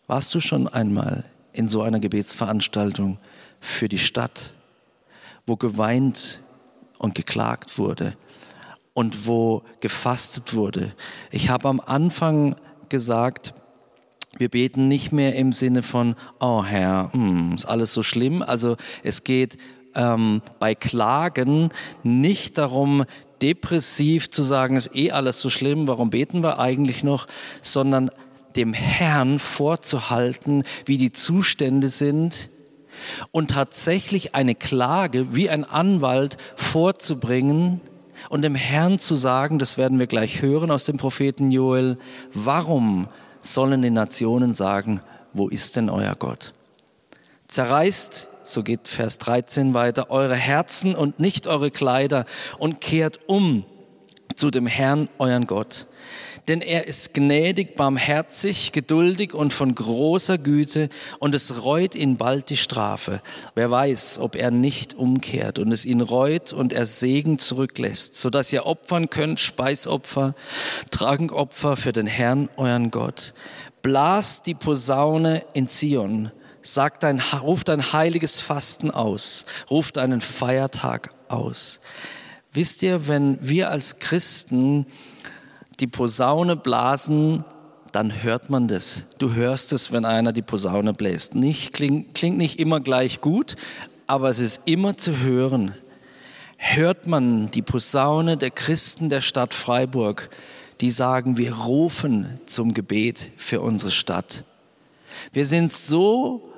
Warst 0.07 0.35
du 0.35 0.41
schon 0.41 0.69
einmal 0.69 1.25
in 1.53 1.69
so 1.69 1.83
einer 1.83 2.01
Gebetsveranstaltung 2.01 3.19
für 3.61 3.89
die 3.89 3.99
Stadt, 3.99 4.55
wo 5.47 5.57
geweint 5.57 6.41
und 6.99 7.15
geklagt 7.15 7.79
wurde 7.79 8.17
und 8.93 9.27
wo 9.27 9.63
gefastet 9.81 10.55
wurde? 10.55 10.95
Ich 11.31 11.49
habe 11.49 11.69
am 11.69 11.81
Anfang 11.81 12.57
gesagt, 12.89 13.55
wir 14.37 14.49
beten 14.49 14.89
nicht 14.89 15.13
mehr 15.13 15.35
im 15.37 15.53
Sinne 15.53 15.83
von, 15.83 16.15
oh 16.39 16.65
Herr, 16.65 17.13
hm, 17.13 17.55
ist 17.55 17.65
alles 17.65 17.93
so 17.93 18.03
schlimm. 18.03 18.43
Also 18.43 18.77
es 19.03 19.25
geht 19.25 19.59
ähm, 19.95 20.43
bei 20.59 20.75
Klagen 20.75 21.71
nicht 22.03 22.59
darum, 22.59 23.05
depressiv 23.43 24.31
zu 24.31 24.43
sagen, 24.43 24.77
ist 24.77 24.95
eh 24.95 25.13
alles 25.13 25.41
so 25.41 25.51
schlimm, 25.51 25.89
warum 25.89 26.11
beten 26.11 26.43
wir 26.43 26.59
eigentlich 26.59 27.05
noch, 27.05 27.27
sondern 27.63 28.11
dem 28.57 28.73
Herrn 28.73 29.39
vorzuhalten, 29.39 30.65
wie 30.87 30.99
die 30.99 31.13
Zustände 31.13 31.89
sind 31.89 32.51
und 33.31 33.53
tatsächlich 33.53 34.35
eine 34.35 34.55
Klage 34.55 35.35
wie 35.35 35.49
ein 35.49 35.65
Anwalt 35.65 36.37
vorzubringen, 36.57 37.81
und 38.29 38.43
dem 38.43 38.55
Herrn 38.55 38.99
zu 38.99 39.17
sagen, 39.17 39.59
das 39.59 39.79
werden 39.79 39.99
wir 39.99 40.07
gleich 40.07 40.43
hören 40.43 40.71
aus 40.71 40.85
dem 40.85 40.97
Propheten 40.97 41.51
Joel, 41.51 41.97
warum 42.33 43.09
sollen 43.41 43.83
die 43.83 43.91
Nationen 43.91 44.55
sagen, 44.55 45.01
wo 45.33 45.49
ist 45.49 45.77
denn 45.77 45.89
euer 45.89 46.15
Gott? 46.15 46.53
Zerreißt, 47.49 48.29
so 48.43 48.63
geht 48.63 48.89
Vers 48.89 49.19
13 49.19 49.75
weiter, 49.75 50.11
eure 50.11 50.35
Herzen 50.35 50.95
und 50.95 51.21
nicht 51.21 51.47
eure 51.47 51.71
Kleider 51.71 52.25
und 52.59 52.81
kehrt 52.81 53.21
um 53.27 53.65
zu 54.35 54.51
dem 54.51 54.67
Herrn, 54.67 55.09
euren 55.19 55.47
Gott. 55.47 55.87
Denn 56.49 56.61
er 56.61 56.87
ist 56.87 57.15
gnädig, 57.15 57.77
barmherzig, 57.77 58.73
geduldig 58.73 59.35
und 59.35 59.53
von 59.53 59.75
großer 59.75 60.39
Güte 60.39 60.89
und 61.19 61.35
es 61.35 61.65
reut 61.65 61.95
ihn 61.95 62.17
bald 62.17 62.51
die 62.51 62.57
Strafe. 62.57 63.21
Wer 63.55 63.71
weiß, 63.71 64.19
ob 64.21 64.35
er 64.35 64.51
nicht 64.51 64.95
umkehrt 64.95 65.59
und 65.59 65.73
es 65.73 65.85
ihn 65.85 66.01
reut 66.01 66.53
und 66.53 66.73
er 66.73 66.87
Segen 66.87 67.39
zurücklässt, 67.39 68.15
so 68.15 68.31
dass 68.31 68.53
ihr 68.53 68.67
opfern 68.67 69.11
könnt, 69.11 69.41
Speisopfer, 69.41 70.35
Tragenopfer 70.91 71.77
für 71.77 71.93
den 71.93 72.07
Herrn, 72.07 72.49
euren 72.57 72.91
Gott. 72.91 73.35
Blas 73.83 74.43
die 74.43 74.55
Posaune 74.55 75.45
in 75.53 75.69
Zion, 75.69 76.33
sagt 76.63 77.05
ein, 77.05 77.23
ruft 77.43 77.71
ein 77.71 77.93
heiliges 77.93 78.41
Fasten 78.41 78.91
aus, 78.91 79.47
ruft 79.71 79.99
einen 79.99 80.21
Feiertag 80.21 81.11
aus. 81.29 81.81
Wisst 82.53 82.83
ihr, 82.83 83.09
wenn 83.09 83.39
wir 83.41 83.71
als 83.71 83.99
Christen 83.99 84.87
die 85.81 85.87
Posaune 85.87 86.57
blasen, 86.57 87.45
dann 87.93 88.23
hört 88.23 88.51
man 88.51 88.69
das. 88.69 89.05
Du 89.19 89.35
hörst 89.35 89.73
es, 89.73 89.93
wenn 89.93 90.05
einer 90.05 90.33
die 90.33 90.43
Posaune 90.43 90.93
bläst. 90.93 91.35
Nicht, 91.35 91.73
klingt, 91.73 92.15
klingt 92.15 92.37
nicht 92.37 92.59
immer 92.59 92.81
gleich 92.81 93.21
gut, 93.21 93.57
aber 94.07 94.29
es 94.29 94.39
ist 94.39 94.63
immer 94.67 94.97
zu 94.97 95.19
hören. 95.19 95.75
Hört 96.57 97.07
man 97.07 97.51
die 97.51 97.63
Posaune 97.63 98.37
der 98.37 98.51
Christen 98.51 99.09
der 99.09 99.21
Stadt 99.21 99.55
Freiburg, 99.55 100.31
die 100.81 100.91
sagen, 100.91 101.37
wir 101.37 101.55
rufen 101.55 102.41
zum 102.47 102.75
Gebet 102.75 103.31
für 103.37 103.61
unsere 103.61 103.91
Stadt. 103.91 104.45
Wir 105.33 105.47
sind 105.47 105.73
so 105.73 106.53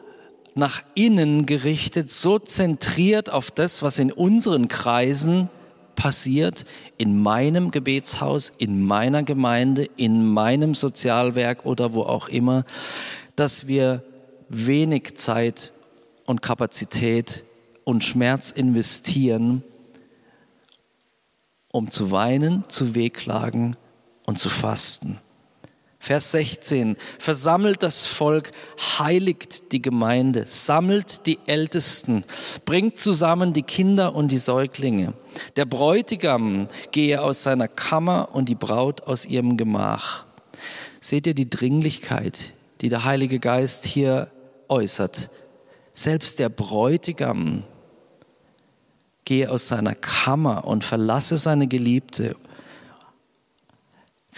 nach 0.55 0.83
innen 0.95 1.47
gerichtet, 1.47 2.11
so 2.11 2.39
zentriert 2.39 3.31
auf 3.31 3.51
das, 3.51 3.83
was 3.83 3.99
in 3.99 4.11
unseren 4.11 4.69
Kreisen 4.69 5.49
passiert, 5.95 6.65
in 6.97 7.21
meinem 7.21 7.71
Gebetshaus, 7.71 8.53
in 8.59 8.83
meiner 8.83 9.23
Gemeinde, 9.23 9.85
in 9.97 10.25
meinem 10.27 10.75
Sozialwerk 10.75 11.67
oder 11.67 11.93
wo 11.93 12.03
auch 12.03 12.29
immer, 12.29 12.65
dass 13.37 13.67
wir 13.67 14.03
wenig 14.49 15.17
Zeit 15.17 15.73
und 16.27 16.43
Kapazität 16.43 17.45
und 17.85 18.05
Schmerz 18.05 18.51
investieren, 18.51 19.65
um 21.73 21.91
zu 21.91 22.11
weinen, 22.11 22.65
zu 22.69 22.95
wehklagen 22.95 23.77
und 24.27 24.39
zu 24.39 24.49
fasten. 24.49 25.19
Vers 26.03 26.31
16. 26.31 26.97
Versammelt 27.19 27.83
das 27.83 28.07
Volk, 28.07 28.53
heiligt 28.99 29.71
die 29.71 29.83
Gemeinde, 29.83 30.47
sammelt 30.47 31.27
die 31.27 31.39
Ältesten, 31.47 32.25
bringt 32.65 32.99
zusammen 32.99 33.53
die 33.53 33.63
Kinder 33.63 34.15
und 34.15 34.33
die 34.33 34.39
Säuglinge. 34.39 35.13
Der 35.57 35.67
Bräutigam 35.67 36.69
gehe 36.91 37.21
aus 37.21 37.43
seiner 37.43 37.69
Kammer 37.69 38.31
und 38.33 38.49
die 38.49 38.55
Braut 38.55 39.03
aus 39.03 39.27
ihrem 39.27 39.59
Gemach. 39.59 40.25
Seht 41.03 41.27
ihr 41.27 41.35
die 41.35 41.51
Dringlichkeit, 41.51 42.55
die 42.81 42.89
der 42.89 43.05
Heilige 43.05 43.39
Geist 43.39 43.85
hier 43.85 44.31
äußert? 44.69 45.29
Selbst 45.93 46.39
der 46.39 46.49
Bräutigam 46.49 47.65
gehe 49.27 49.51
aus 49.51 49.69
seiner 49.69 49.95
Kammer 49.95 50.65
und 50.67 50.83
verlasse 50.83 51.37
seine 51.37 51.67
Geliebte 51.67 52.37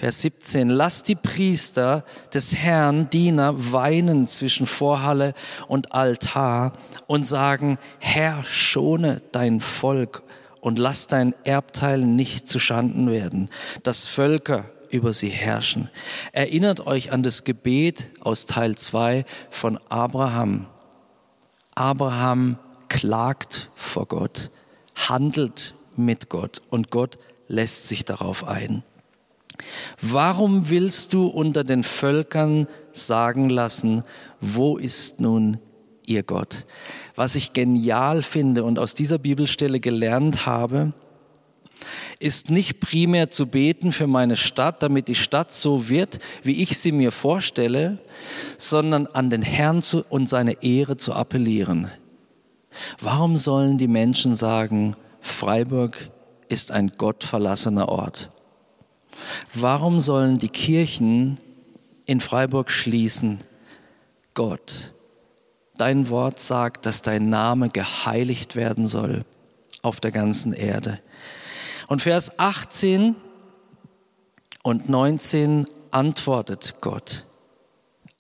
Vers 0.02 0.23
17, 0.23 0.68
lasst 0.68 1.06
die 1.06 1.14
Priester 1.14 2.04
des 2.35 2.56
Herrn, 2.56 3.09
Diener, 3.11 3.54
weinen 3.73 4.26
zwischen 4.26 4.66
Vorhalle 4.66 5.32
und 5.68 5.92
Altar 5.92 6.73
und 7.06 7.25
sagen, 7.25 7.78
Herr, 8.00 8.42
schone 8.42 9.23
dein 9.30 9.61
Volk 9.61 10.25
und 10.61 10.80
lass 10.80 11.06
dein 11.06 11.37
Erbteil 11.44 12.00
nicht 12.00 12.49
zu 12.49 12.59
Schanden 12.59 13.12
werden, 13.12 13.49
dass 13.85 14.04
Völker 14.09 14.64
über 14.90 15.12
sie 15.12 15.28
herrschen. 15.28 15.88
Erinnert 16.32 16.85
euch 16.85 17.12
an 17.12 17.23
das 17.23 17.44
Gebet 17.44 18.06
aus 18.18 18.47
Teil 18.47 18.75
2 18.75 19.25
von 19.50 19.78
Abraham. 19.88 20.66
Abraham 21.76 22.59
klagt 22.88 23.71
vor 23.76 24.06
Gott, 24.06 24.50
handelt 24.97 25.75
mit 25.94 26.29
Gott 26.29 26.61
und 26.70 26.90
Gott 26.90 27.20
lässt 27.46 27.87
sich 27.87 28.05
darauf 28.05 28.48
ein. 28.48 28.83
Warum 30.01 30.70
willst 30.70 31.12
du 31.12 31.27
unter 31.27 31.64
den 31.64 31.83
Völkern 31.83 32.66
sagen 32.92 33.48
lassen, 33.48 34.05
wo 34.40 34.77
ist 34.77 35.20
nun 35.20 35.59
ihr 36.07 36.22
Gott? 36.22 36.66
Was 37.14 37.35
ich 37.35 37.53
genial 37.53 38.22
finde 38.22 38.64
und 38.64 38.79
aus 38.79 38.94
dieser 38.94 39.18
Bibelstelle 39.18 39.81
gelernt 39.81 40.46
habe, 40.46 40.92
ist 42.18 42.51
nicht 42.51 42.81
primär 42.81 43.31
zu 43.31 43.46
beten 43.46 43.92
für 43.92 44.07
meine 44.07 44.37
Stadt, 44.37 44.83
damit 44.83 45.09
die 45.09 45.14
Stadt 45.14 45.53
so 45.53 45.88
wird, 45.88 46.20
wie 46.42 46.62
ich 46.62 46.79
sie 46.79 46.92
mir 46.92 47.11
vorstelle, 47.11 47.98
sondern 48.59 49.07
an 49.09 49.31
den 49.31 49.42
Herrn 49.42 49.83
zu, 49.83 50.05
und 50.09 50.29
seine 50.29 50.62
Ehre 50.62 50.96
zu 50.96 51.12
appellieren. 51.12 51.90
Warum 53.01 53.37
sollen 53.37 53.79
die 53.79 53.88
Menschen 53.88 54.35
sagen, 54.35 54.96
Freiburg 55.20 56.11
ist 56.48 56.70
ein 56.70 56.92
gottverlassener 56.96 57.88
Ort? 57.88 58.31
Warum 59.54 60.00
sollen 60.00 60.38
die 60.38 60.48
Kirchen 60.48 61.38
in 62.06 62.20
Freiburg 62.20 62.70
schließen? 62.70 63.38
Gott, 64.35 64.92
dein 65.76 66.08
Wort 66.08 66.40
sagt, 66.40 66.87
dass 66.87 67.02
dein 67.02 67.28
Name 67.28 67.68
geheiligt 67.70 68.56
werden 68.56 68.87
soll 68.87 69.24
auf 69.82 70.00
der 70.00 70.12
ganzen 70.12 70.52
Erde. 70.52 71.00
Und 71.88 72.02
Vers 72.02 72.38
18 72.38 73.16
und 74.62 74.88
19 74.88 75.66
antwortet 75.90 76.76
Gott 76.80 77.26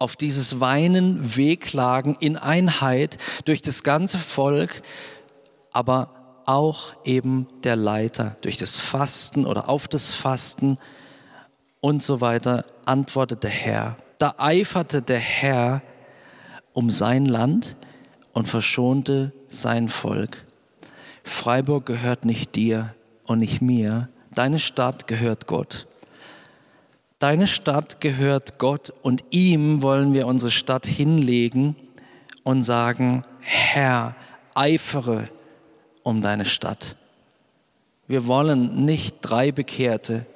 auf 0.02 0.16
dieses 0.16 0.58
Weinen, 0.58 1.36
Wehklagen 1.36 2.16
in 2.18 2.36
Einheit 2.36 3.18
durch 3.44 3.62
das 3.62 3.84
ganze 3.84 4.18
Volk, 4.18 4.82
aber 5.72 6.21
auch 6.46 6.94
eben 7.04 7.46
der 7.64 7.76
Leiter 7.76 8.36
durch 8.42 8.56
das 8.56 8.78
Fasten 8.78 9.46
oder 9.46 9.68
auf 9.68 9.88
das 9.88 10.14
Fasten 10.14 10.78
und 11.80 12.02
so 12.02 12.20
weiter, 12.20 12.64
antwortete 12.86 13.48
der 13.48 13.50
Herr. 13.50 13.96
Da 14.18 14.34
eiferte 14.38 15.02
der 15.02 15.18
Herr 15.18 15.82
um 16.72 16.90
sein 16.90 17.26
Land 17.26 17.76
und 18.32 18.48
verschonte 18.48 19.32
sein 19.48 19.88
Volk. 19.88 20.44
Freiburg 21.24 21.86
gehört 21.86 22.24
nicht 22.24 22.54
dir 22.54 22.94
und 23.24 23.40
nicht 23.40 23.62
mir, 23.62 24.08
deine 24.34 24.58
Stadt 24.58 25.06
gehört 25.06 25.46
Gott. 25.46 25.86
Deine 27.18 27.46
Stadt 27.46 28.00
gehört 28.00 28.58
Gott 28.58 28.92
und 29.02 29.22
ihm 29.30 29.82
wollen 29.82 30.12
wir 30.12 30.26
unsere 30.26 30.50
Stadt 30.50 30.86
hinlegen 30.86 31.76
und 32.42 32.64
sagen, 32.64 33.22
Herr, 33.38 34.16
eifere 34.54 35.28
um 36.02 36.22
deine 36.22 36.44
Stadt. 36.44 36.96
Wir 38.08 38.26
wollen 38.26 38.84
nicht 38.84 39.16
drei 39.20 39.52
Bekehrte, 39.52 40.26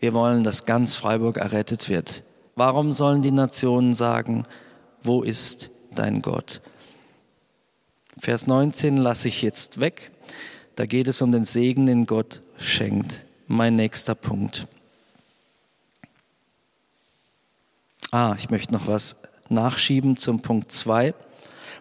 wir 0.00 0.12
wollen, 0.12 0.44
dass 0.44 0.66
ganz 0.66 0.94
Freiburg 0.94 1.36
errettet 1.36 1.88
wird. 1.88 2.24
Warum 2.54 2.92
sollen 2.92 3.22
die 3.22 3.30
Nationen 3.30 3.94
sagen, 3.94 4.44
wo 5.02 5.22
ist 5.22 5.70
dein 5.94 6.22
Gott? 6.22 6.60
Vers 8.18 8.46
19 8.46 8.96
lasse 8.96 9.28
ich 9.28 9.42
jetzt 9.42 9.80
weg. 9.80 10.10
Da 10.74 10.86
geht 10.86 11.08
es 11.08 11.22
um 11.22 11.32
den 11.32 11.44
Segen, 11.44 11.86
den 11.86 12.06
Gott 12.06 12.40
schenkt. 12.58 13.24
Mein 13.46 13.76
nächster 13.76 14.14
Punkt. 14.14 14.66
Ah, 18.10 18.34
ich 18.38 18.50
möchte 18.50 18.72
noch 18.72 18.86
was 18.86 19.16
nachschieben 19.48 20.16
zum 20.16 20.42
Punkt 20.42 20.70
2 20.70 21.14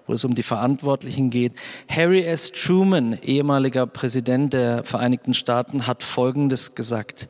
wo 0.08 0.14
es 0.14 0.24
um 0.24 0.36
die 0.36 0.44
Verantwortlichen 0.44 1.30
geht. 1.30 1.54
Harry 1.88 2.24
S. 2.24 2.52
Truman, 2.52 3.18
ehemaliger 3.22 3.88
Präsident 3.88 4.54
der 4.54 4.84
Vereinigten 4.84 5.34
Staaten, 5.34 5.88
hat 5.88 6.04
Folgendes 6.04 6.76
gesagt. 6.76 7.28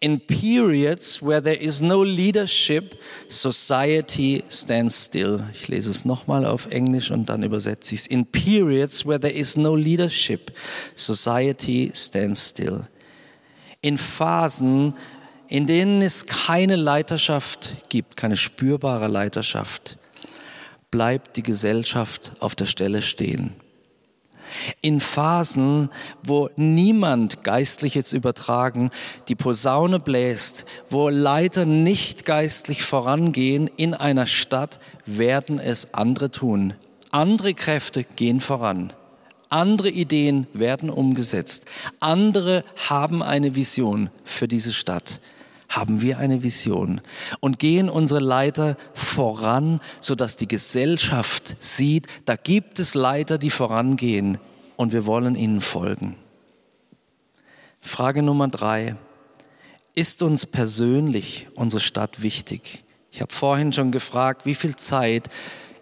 In 0.00 0.20
periods 0.20 1.22
where 1.22 1.42
there 1.42 1.56
is 1.56 1.80
no 1.80 2.02
leadership, 2.02 2.96
society 3.28 4.44
stands 4.48 5.06
still. 5.06 5.40
Ich 5.52 5.68
lese 5.68 5.90
es 5.90 6.04
nochmal 6.04 6.44
auf 6.44 6.66
Englisch 6.66 7.10
und 7.10 7.28
dann 7.28 7.42
übersetze 7.42 7.94
ich 7.94 8.02
es. 8.02 8.06
In 8.06 8.26
periods 8.26 9.06
where 9.06 9.20
there 9.20 9.32
is 9.32 9.56
no 9.56 9.76
leadership, 9.76 10.52
society 10.94 11.90
stands 11.94 12.48
still. 12.50 12.84
In 13.80 13.98
Phasen, 13.98 14.94
in 15.48 15.66
denen 15.66 16.02
es 16.02 16.26
keine 16.26 16.76
Leiterschaft 16.76 17.88
gibt, 17.88 18.16
keine 18.16 18.36
spürbare 18.36 19.08
Leiterschaft, 19.08 19.97
bleibt 20.90 21.36
die 21.36 21.42
Gesellschaft 21.42 22.32
auf 22.40 22.54
der 22.54 22.66
Stelle 22.66 23.02
stehen. 23.02 23.54
In 24.80 25.00
Phasen, 25.00 25.90
wo 26.22 26.48
niemand 26.56 27.44
geistlich 27.44 27.94
jetzt 27.94 28.12
übertragen 28.12 28.90
die 29.28 29.34
Posaune 29.34 30.00
bläst, 30.00 30.64
wo 30.88 31.10
Leiter 31.10 31.66
nicht 31.66 32.24
geistlich 32.24 32.82
vorangehen 32.82 33.68
in 33.76 33.94
einer 33.94 34.26
Stadt, 34.26 34.80
werden 35.04 35.58
es 35.58 35.92
andere 35.94 36.30
tun. 36.30 36.74
Andere 37.10 37.54
Kräfte 37.54 38.04
gehen 38.04 38.40
voran. 38.40 38.92
Andere 39.50 39.88
Ideen 39.88 40.46
werden 40.52 40.90
umgesetzt. 40.90 41.64
Andere 42.00 42.64
haben 42.88 43.22
eine 43.22 43.54
Vision 43.54 44.10
für 44.24 44.46
diese 44.46 44.72
Stadt. 44.72 45.20
Haben 45.68 46.00
wir 46.00 46.18
eine 46.18 46.42
Vision 46.42 47.00
und 47.40 47.58
gehen 47.58 47.90
unsere 47.90 48.20
Leiter 48.20 48.76
voran, 48.94 49.80
sodass 50.00 50.36
die 50.36 50.48
Gesellschaft 50.48 51.56
sieht, 51.62 52.06
da 52.24 52.36
gibt 52.36 52.78
es 52.78 52.94
Leiter, 52.94 53.36
die 53.36 53.50
vorangehen 53.50 54.38
und 54.76 54.92
wir 54.92 55.04
wollen 55.04 55.34
ihnen 55.34 55.60
folgen. 55.60 56.16
Frage 57.80 58.22
Nummer 58.22 58.48
drei. 58.48 58.96
Ist 59.94 60.22
uns 60.22 60.46
persönlich 60.46 61.48
unsere 61.54 61.80
Stadt 61.80 62.22
wichtig? 62.22 62.84
Ich 63.10 63.20
habe 63.20 63.32
vorhin 63.32 63.72
schon 63.72 63.90
gefragt, 63.90 64.46
wie 64.46 64.54
viel 64.54 64.76
Zeit 64.76 65.28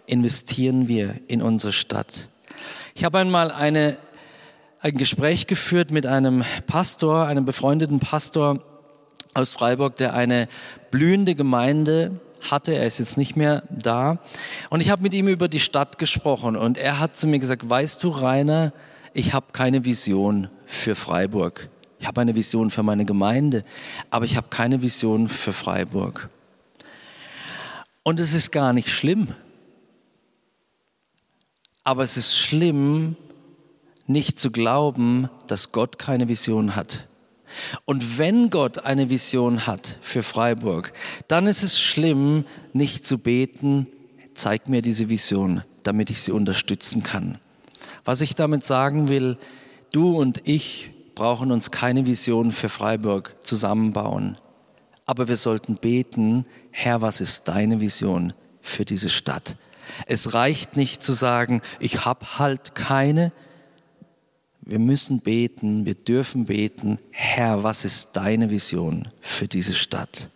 investieren 0.05 0.87
wir 0.87 1.19
in 1.27 1.41
unsere 1.41 1.73
Stadt? 1.73 2.29
Ich 2.95 3.03
habe 3.03 3.19
einmal 3.19 3.51
eine, 3.51 3.97
ein 4.79 4.95
Gespräch 4.97 5.45
geführt 5.45 5.91
mit 5.91 6.07
einem 6.07 6.43
Pastor, 6.65 7.27
einem 7.27 7.45
befreundeten 7.45 7.99
Pastor 7.99 8.63
aus 9.37 9.53
Freiburg, 9.53 9.97
der 9.97 10.13
eine 10.13 10.47
blühende 10.89 11.35
Gemeinde 11.35 12.19
hatte. 12.49 12.73
Er 12.73 12.85
ist 12.85 12.99
jetzt 12.99 13.17
nicht 13.17 13.35
mehr 13.35 13.63
da. 13.69 14.19
Und 14.69 14.81
ich 14.81 14.89
habe 14.89 15.03
mit 15.03 15.13
ihm 15.13 15.27
über 15.27 15.47
die 15.47 15.59
Stadt 15.59 15.99
gesprochen 15.99 16.55
und 16.55 16.77
er 16.77 16.99
hat 16.99 17.15
zu 17.15 17.27
mir 17.27 17.39
gesagt, 17.39 17.69
weißt 17.69 18.03
du, 18.03 18.09
Rainer, 18.09 18.73
ich 19.13 19.33
habe 19.33 19.47
keine 19.53 19.85
Vision 19.85 20.49
für 20.65 20.95
Freiburg. 20.95 21.69
Ich 21.99 22.07
habe 22.07 22.21
eine 22.21 22.35
Vision 22.35 22.69
für 22.69 22.83
meine 22.83 23.05
Gemeinde, 23.05 23.63
aber 24.09 24.25
ich 24.25 24.37
habe 24.37 24.47
keine 24.49 24.81
Vision 24.81 25.27
für 25.27 25.53
Freiburg. 25.53 26.29
Und 28.03 28.19
es 28.19 28.33
ist 28.33 28.51
gar 28.51 28.73
nicht 28.73 28.89
schlimm. 28.89 29.33
Aber 31.83 32.03
es 32.03 32.17
ist 32.17 32.37
schlimm, 32.37 33.15
nicht 34.05 34.39
zu 34.39 34.51
glauben, 34.51 35.29
dass 35.47 35.71
Gott 35.71 35.97
keine 35.99 36.27
Vision 36.27 36.75
hat. 36.75 37.07
Und 37.85 38.17
wenn 38.17 38.49
Gott 38.49 38.85
eine 38.85 39.09
Vision 39.09 39.67
hat 39.67 39.97
für 40.01 40.23
Freiburg, 40.23 40.93
dann 41.27 41.47
ist 41.47 41.63
es 41.63 41.79
schlimm, 41.79 42.45
nicht 42.73 43.05
zu 43.05 43.17
beten, 43.17 43.87
zeig 44.33 44.69
mir 44.69 44.81
diese 44.81 45.09
Vision, 45.09 45.63
damit 45.83 46.09
ich 46.09 46.21
sie 46.21 46.31
unterstützen 46.31 47.03
kann. 47.03 47.39
Was 48.05 48.21
ich 48.21 48.35
damit 48.35 48.63
sagen 48.63 49.07
will, 49.07 49.37
du 49.91 50.17
und 50.17 50.41
ich 50.45 50.91
brauchen 51.15 51.51
uns 51.51 51.71
keine 51.71 52.05
Vision 52.05 52.51
für 52.51 52.69
Freiburg 52.69 53.35
zusammenbauen. 53.41 54.37
Aber 55.05 55.27
wir 55.27 55.37
sollten 55.37 55.75
beten, 55.75 56.43
Herr, 56.69 57.01
was 57.01 57.21
ist 57.21 57.47
deine 57.47 57.81
Vision 57.81 58.33
für 58.61 58.85
diese 58.85 59.09
Stadt? 59.09 59.57
Es 60.05 60.33
reicht 60.33 60.75
nicht 60.75 61.01
zu 61.01 61.13
sagen, 61.13 61.61
ich 61.79 62.05
habe 62.05 62.37
halt 62.37 62.75
keine. 62.75 63.31
Wir 64.69 64.79
müssen 64.79 65.21
beten, 65.21 65.85
wir 65.85 65.95
dürfen 65.95 66.43
beten, 66.43 66.99
Herr, 67.11 67.63
was 67.63 67.85
ist 67.85 68.17
deine 68.17 68.49
Vision 68.49 69.07
für 69.21 69.47
diese 69.47 69.73
Stadt? 69.73 70.29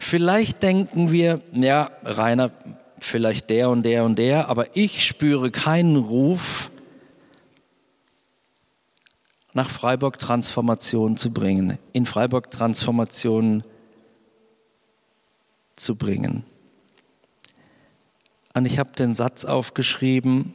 Vielleicht 0.00 0.62
denken 0.62 1.12
wir, 1.12 1.42
ja, 1.52 1.90
Rainer, 2.04 2.52
vielleicht 2.98 3.50
der 3.50 3.68
und 3.68 3.82
der 3.82 4.04
und 4.04 4.16
der, 4.16 4.48
aber 4.48 4.74
ich 4.74 5.04
spüre 5.04 5.50
keinen 5.50 5.96
Ruf 5.96 6.70
nach 9.52 9.68
Freiburg 9.68 10.18
Transformation 10.18 11.18
zu 11.18 11.30
bringen, 11.30 11.78
in 11.92 12.06
Freiburg 12.06 12.50
Transformation 12.50 13.62
zu 15.74 15.96
bringen. 15.96 16.44
Und 18.54 18.64
ich 18.64 18.78
habe 18.78 18.92
den 18.96 19.14
Satz 19.14 19.44
aufgeschrieben, 19.44 20.54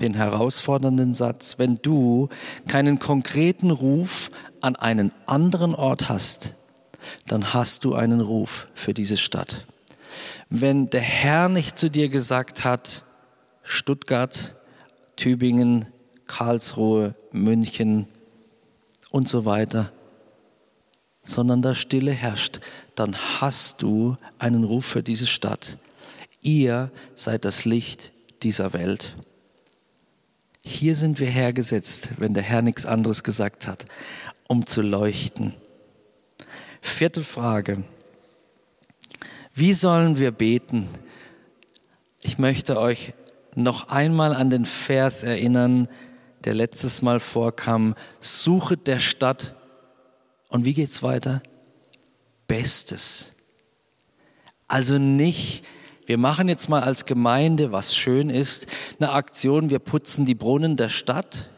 den 0.00 0.14
herausfordernden 0.14 1.14
Satz, 1.14 1.58
wenn 1.58 1.78
du 1.82 2.28
keinen 2.68 2.98
konkreten 2.98 3.70
Ruf 3.70 4.30
an 4.60 4.76
einen 4.76 5.12
anderen 5.26 5.74
Ort 5.74 6.08
hast, 6.08 6.54
dann 7.26 7.54
hast 7.54 7.84
du 7.84 7.94
einen 7.94 8.20
Ruf 8.20 8.68
für 8.74 8.94
diese 8.94 9.16
Stadt. 9.16 9.66
Wenn 10.50 10.90
der 10.90 11.00
Herr 11.00 11.48
nicht 11.48 11.78
zu 11.78 11.90
dir 11.90 12.08
gesagt 12.08 12.64
hat, 12.64 13.04
Stuttgart, 13.62 14.54
Tübingen, 15.16 15.86
Karlsruhe, 16.26 17.14
München, 17.30 18.08
und 19.14 19.28
so 19.28 19.44
weiter, 19.44 19.92
sondern 21.22 21.62
da 21.62 21.76
Stille 21.76 22.10
herrscht, 22.10 22.58
dann 22.96 23.14
hast 23.14 23.80
du 23.80 24.16
einen 24.40 24.64
Ruf 24.64 24.86
für 24.86 25.04
diese 25.04 25.28
Stadt. 25.28 25.78
Ihr 26.42 26.90
seid 27.14 27.44
das 27.44 27.64
Licht 27.64 28.10
dieser 28.42 28.72
Welt. 28.72 29.14
Hier 30.64 30.96
sind 30.96 31.20
wir 31.20 31.28
hergesetzt, 31.28 32.10
wenn 32.16 32.32
der 32.32 32.42
Herr 32.42 32.62
nichts 32.62 32.86
anderes 32.86 33.22
gesagt 33.22 33.66
hat, 33.66 33.84
um 34.48 34.66
zu 34.66 34.80
leuchten. 34.80 35.54
Vierte 36.80 37.22
Frage. 37.22 37.84
Wie 39.54 39.74
sollen 39.74 40.18
wir 40.18 40.30
beten? 40.30 40.88
Ich 42.22 42.38
möchte 42.38 42.78
euch 42.80 43.12
noch 43.54 43.88
einmal 43.88 44.34
an 44.34 44.48
den 44.48 44.64
Vers 44.64 45.22
erinnern, 45.22 45.86
der 46.44 46.54
letztes 46.54 47.02
Mal 47.02 47.20
vorkam, 47.20 47.94
suchet 48.20 48.86
der 48.86 48.98
Stadt. 48.98 49.54
Und 50.48 50.64
wie 50.64 50.74
geht's 50.74 51.02
weiter? 51.02 51.42
Bestes. 52.48 53.34
Also 54.66 54.98
nicht, 54.98 55.64
wir 56.06 56.18
machen 56.18 56.48
jetzt 56.48 56.68
mal 56.68 56.82
als 56.82 57.06
Gemeinde, 57.06 57.72
was 57.72 57.96
schön 57.96 58.30
ist, 58.30 58.66
eine 58.98 59.12
Aktion, 59.12 59.70
wir 59.70 59.78
putzen 59.78 60.26
die 60.26 60.34
Brunnen 60.34 60.76
der 60.76 60.90
Stadt. 60.90 61.50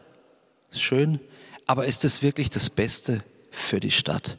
Schön. 0.71 1.19
Aber 1.65 1.85
ist 1.85 2.05
es 2.05 2.23
wirklich 2.23 2.49
das 2.49 2.69
Beste 2.69 3.23
für 3.51 3.79
die 3.79 3.91
Stadt? 3.91 4.37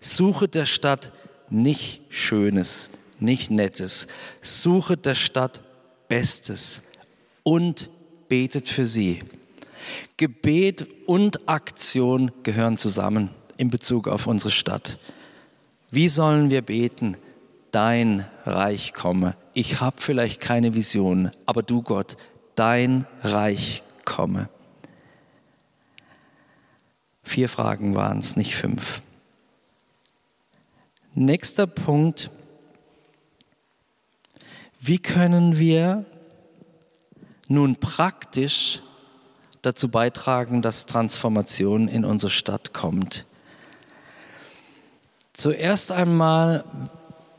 Suche 0.00 0.48
der 0.48 0.66
Stadt 0.66 1.12
nicht 1.48 2.02
Schönes, 2.10 2.90
nicht 3.18 3.50
Nettes. 3.50 4.06
Suche 4.42 4.96
der 4.96 5.14
Stadt 5.14 5.62
Bestes 6.08 6.82
und 7.42 7.90
betet 8.28 8.68
für 8.68 8.86
sie. 8.86 9.20
Gebet 10.16 10.86
und 11.06 11.48
Aktion 11.48 12.32
gehören 12.42 12.76
zusammen 12.76 13.30
in 13.56 13.70
Bezug 13.70 14.08
auf 14.08 14.26
unsere 14.26 14.50
Stadt. 14.50 14.98
Wie 15.90 16.08
sollen 16.08 16.50
wir 16.50 16.62
beten? 16.62 17.16
Dein 17.76 18.24
Reich 18.46 18.94
komme. 18.94 19.36
Ich 19.52 19.82
habe 19.82 20.00
vielleicht 20.00 20.40
keine 20.40 20.74
Vision, 20.74 21.30
aber 21.44 21.62
du 21.62 21.82
Gott, 21.82 22.16
dein 22.54 23.06
Reich 23.20 23.82
komme. 24.06 24.48
Vier 27.22 27.50
Fragen 27.50 27.94
waren 27.94 28.16
es, 28.16 28.34
nicht 28.34 28.56
fünf. 28.56 29.02
Nächster 31.12 31.66
Punkt. 31.66 32.30
Wie 34.80 34.98
können 34.98 35.58
wir 35.58 36.06
nun 37.46 37.76
praktisch 37.76 38.80
dazu 39.60 39.90
beitragen, 39.90 40.62
dass 40.62 40.86
Transformation 40.86 41.88
in 41.88 42.06
unsere 42.06 42.30
Stadt 42.30 42.72
kommt. 42.72 43.26
Zuerst 45.34 45.92
einmal 45.92 46.64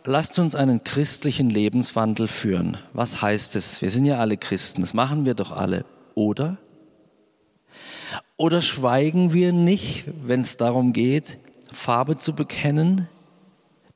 lasst 0.08 0.39
uns 0.39 0.56
einen 0.56 0.84
christlichen 0.84 1.50
Lebenswandel 1.50 2.28
führen. 2.28 2.78
Was 2.93 3.22
heißt 3.22 3.56
es? 3.56 3.82
Wir 3.82 3.89
sind 3.89 4.06
ja 4.06 4.17
alle 4.17 4.38
Christen, 4.38 4.82
das 4.82 4.93
machen 4.93 5.26
wir 5.26 5.36
doch 5.36 5.52
alle, 5.52 5.86
oder? 6.15 6.58
Oder 8.38 8.62
schweigen 8.62 9.34
wir 9.34 9.54
nicht, 9.54 10.06
wenn 10.24 10.41
es 10.41 10.58
darum 10.58 10.93
geht, 10.93 11.38
Farbe 11.72 12.17
zu 12.17 12.34
bekennen? 12.34 13.08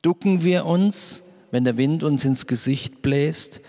Ducken 0.02 0.44
wir 0.44 0.66
uns, 0.66 1.22
wenn 1.50 1.64
der 1.64 1.76
Wind 1.76 2.04
uns 2.04 2.24
ins 2.24 2.46
Gesicht 2.46 3.02
bläst? 3.02 3.60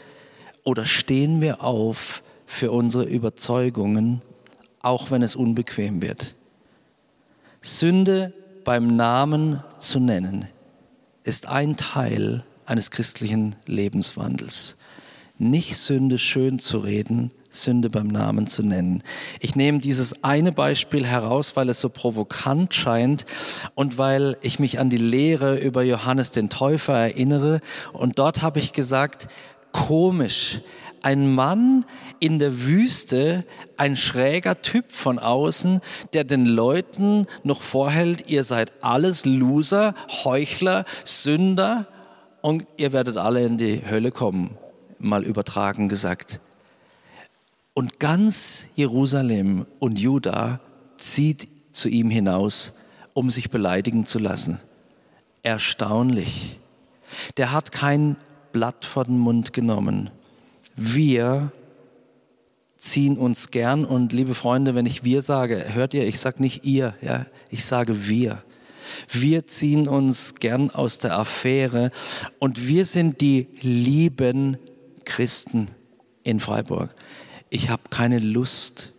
Oder 0.64 0.86
stehen 0.86 1.42
wir 1.42 1.64
auf 1.64 2.24
für 2.46 2.72
unsere 2.72 3.06
Überzeugungen 3.06 4.22
auch 4.84 5.10
wenn 5.10 5.24
es 5.24 5.36
unbequem 5.36 6.04
wird. 6.04 6.36
Sünde 7.62 8.34
beim 8.66 8.96
Namen 8.96 9.64
zu 9.80 10.00
nennen, 10.00 10.48
ist 11.24 11.48
ein 11.48 11.78
Teil 11.78 12.44
eines 12.66 12.92
christlichen 12.92 13.56
Lebenswandels. 13.66 14.78
Nicht 15.38 15.76
Sünde 15.76 16.18
schön 16.18 16.60
zu 16.60 16.78
reden, 16.80 17.32
Sünde 17.50 17.90
beim 17.90 18.08
Namen 18.08 18.48
zu 18.48 18.64
nennen. 18.64 19.04
Ich 19.40 19.56
nehme 19.56 19.80
dieses 19.80 20.24
eine 20.24 20.52
Beispiel 20.52 21.06
heraus, 21.06 21.56
weil 21.56 21.70
es 21.70 21.82
so 21.82 21.90
provokant 21.90 22.74
scheint 22.74 23.26
und 23.76 23.98
weil 23.98 24.38
ich 24.42 24.60
mich 24.60 24.80
an 24.80 24.90
die 24.90 24.98
Lehre 24.98 25.58
über 25.58 25.84
Johannes 25.84 26.32
den 26.32 26.50
Täufer 26.50 26.94
erinnere. 26.94 27.62
Und 27.92 28.20
dort 28.20 28.42
habe 28.42 28.60
ich 28.60 28.74
gesagt, 28.74 29.28
komisch, 29.72 30.62
ein 31.04 31.34
Mann 31.34 31.86
in 32.20 32.40
der 32.40 32.64
Wüste, 32.64 33.46
ein 33.78 33.96
schräger 33.96 34.62
Typ 34.62 34.92
von 34.92 35.20
außen, 35.20 35.82
der 36.14 36.24
den 36.24 36.46
Leuten 36.46 37.28
noch 37.44 37.62
vorhält, 37.62 38.30
ihr 38.30 38.44
seid 38.44 38.74
alles 38.82 39.26
Loser, 39.26 39.94
Heuchler, 40.24 40.86
Sünder 41.04 41.88
und 42.42 42.66
ihr 42.78 42.92
werdet 42.92 43.18
alle 43.18 43.46
in 43.46 43.58
die 43.58 43.84
Hölle 43.86 44.12
kommen, 44.12 44.58
mal 44.98 45.24
übertragen 45.24 45.90
gesagt. 45.90 46.40
Und 47.74 48.00
ganz 48.00 48.68
Jerusalem 48.76 49.66
und 49.80 50.00
Juda 50.00 50.60
zieht 50.98 51.48
zu 51.72 51.90
ihm 51.90 52.10
hinaus, 52.10 52.74
um 53.14 53.30
sich 53.30 53.50
beleidigen 53.50 54.06
zu 54.06 54.20
lassen. 54.20 54.60
Erstaunlich. 55.42 56.60
Der 57.38 57.52
hat 57.52 57.72
kein 57.72 58.16
Blatt 58.52 58.86
vor 58.86 59.06
den 59.06 59.18
Mund 59.18 59.54
genommen. 59.54 60.12
Wir 60.76 61.52
ziehen 62.78 63.18
uns 63.18 63.52
gern 63.52 63.86
und 63.86 64.12
liebe 64.12 64.36
Freunde, 64.36 64.76
wenn 64.76 64.86
ich 64.86 65.04
wir 65.04 65.22
sage, 65.22 65.74
hört 65.74 65.94
ihr, 65.94 66.06
ich 66.06 66.20
sage 66.20 66.42
nicht 66.42 66.66
ihr, 66.66 66.96
ja, 67.02 67.26
ich 67.50 67.64
sage 67.64 68.08
wir. 68.08 68.44
Wir 69.10 69.48
ziehen 69.48 69.88
uns 69.88 70.36
gern 70.36 70.70
aus 70.70 71.00
der 71.00 71.18
Affäre 71.18 71.92
und 72.40 72.68
wir 72.68 72.86
sind 72.86 73.22
die 73.22 73.48
lieben 73.62 74.58
Christen 75.06 75.70
in 76.24 76.40
Freiburg. 76.40 76.94
Ich 77.50 77.70
habe 77.70 77.84
keine 77.90 78.20
Lust, 78.20 78.92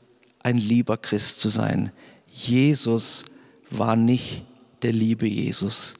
ein 0.43 0.59
lieber 0.59 0.97
Christ 0.97 1.41
zu 1.41 1.49
sein. 1.49 1.91
Jesus 2.29 3.25
war 3.71 3.97
nicht 3.97 4.45
der 4.83 4.93
liebe 4.93 5.27
Jesus. 5.27 5.95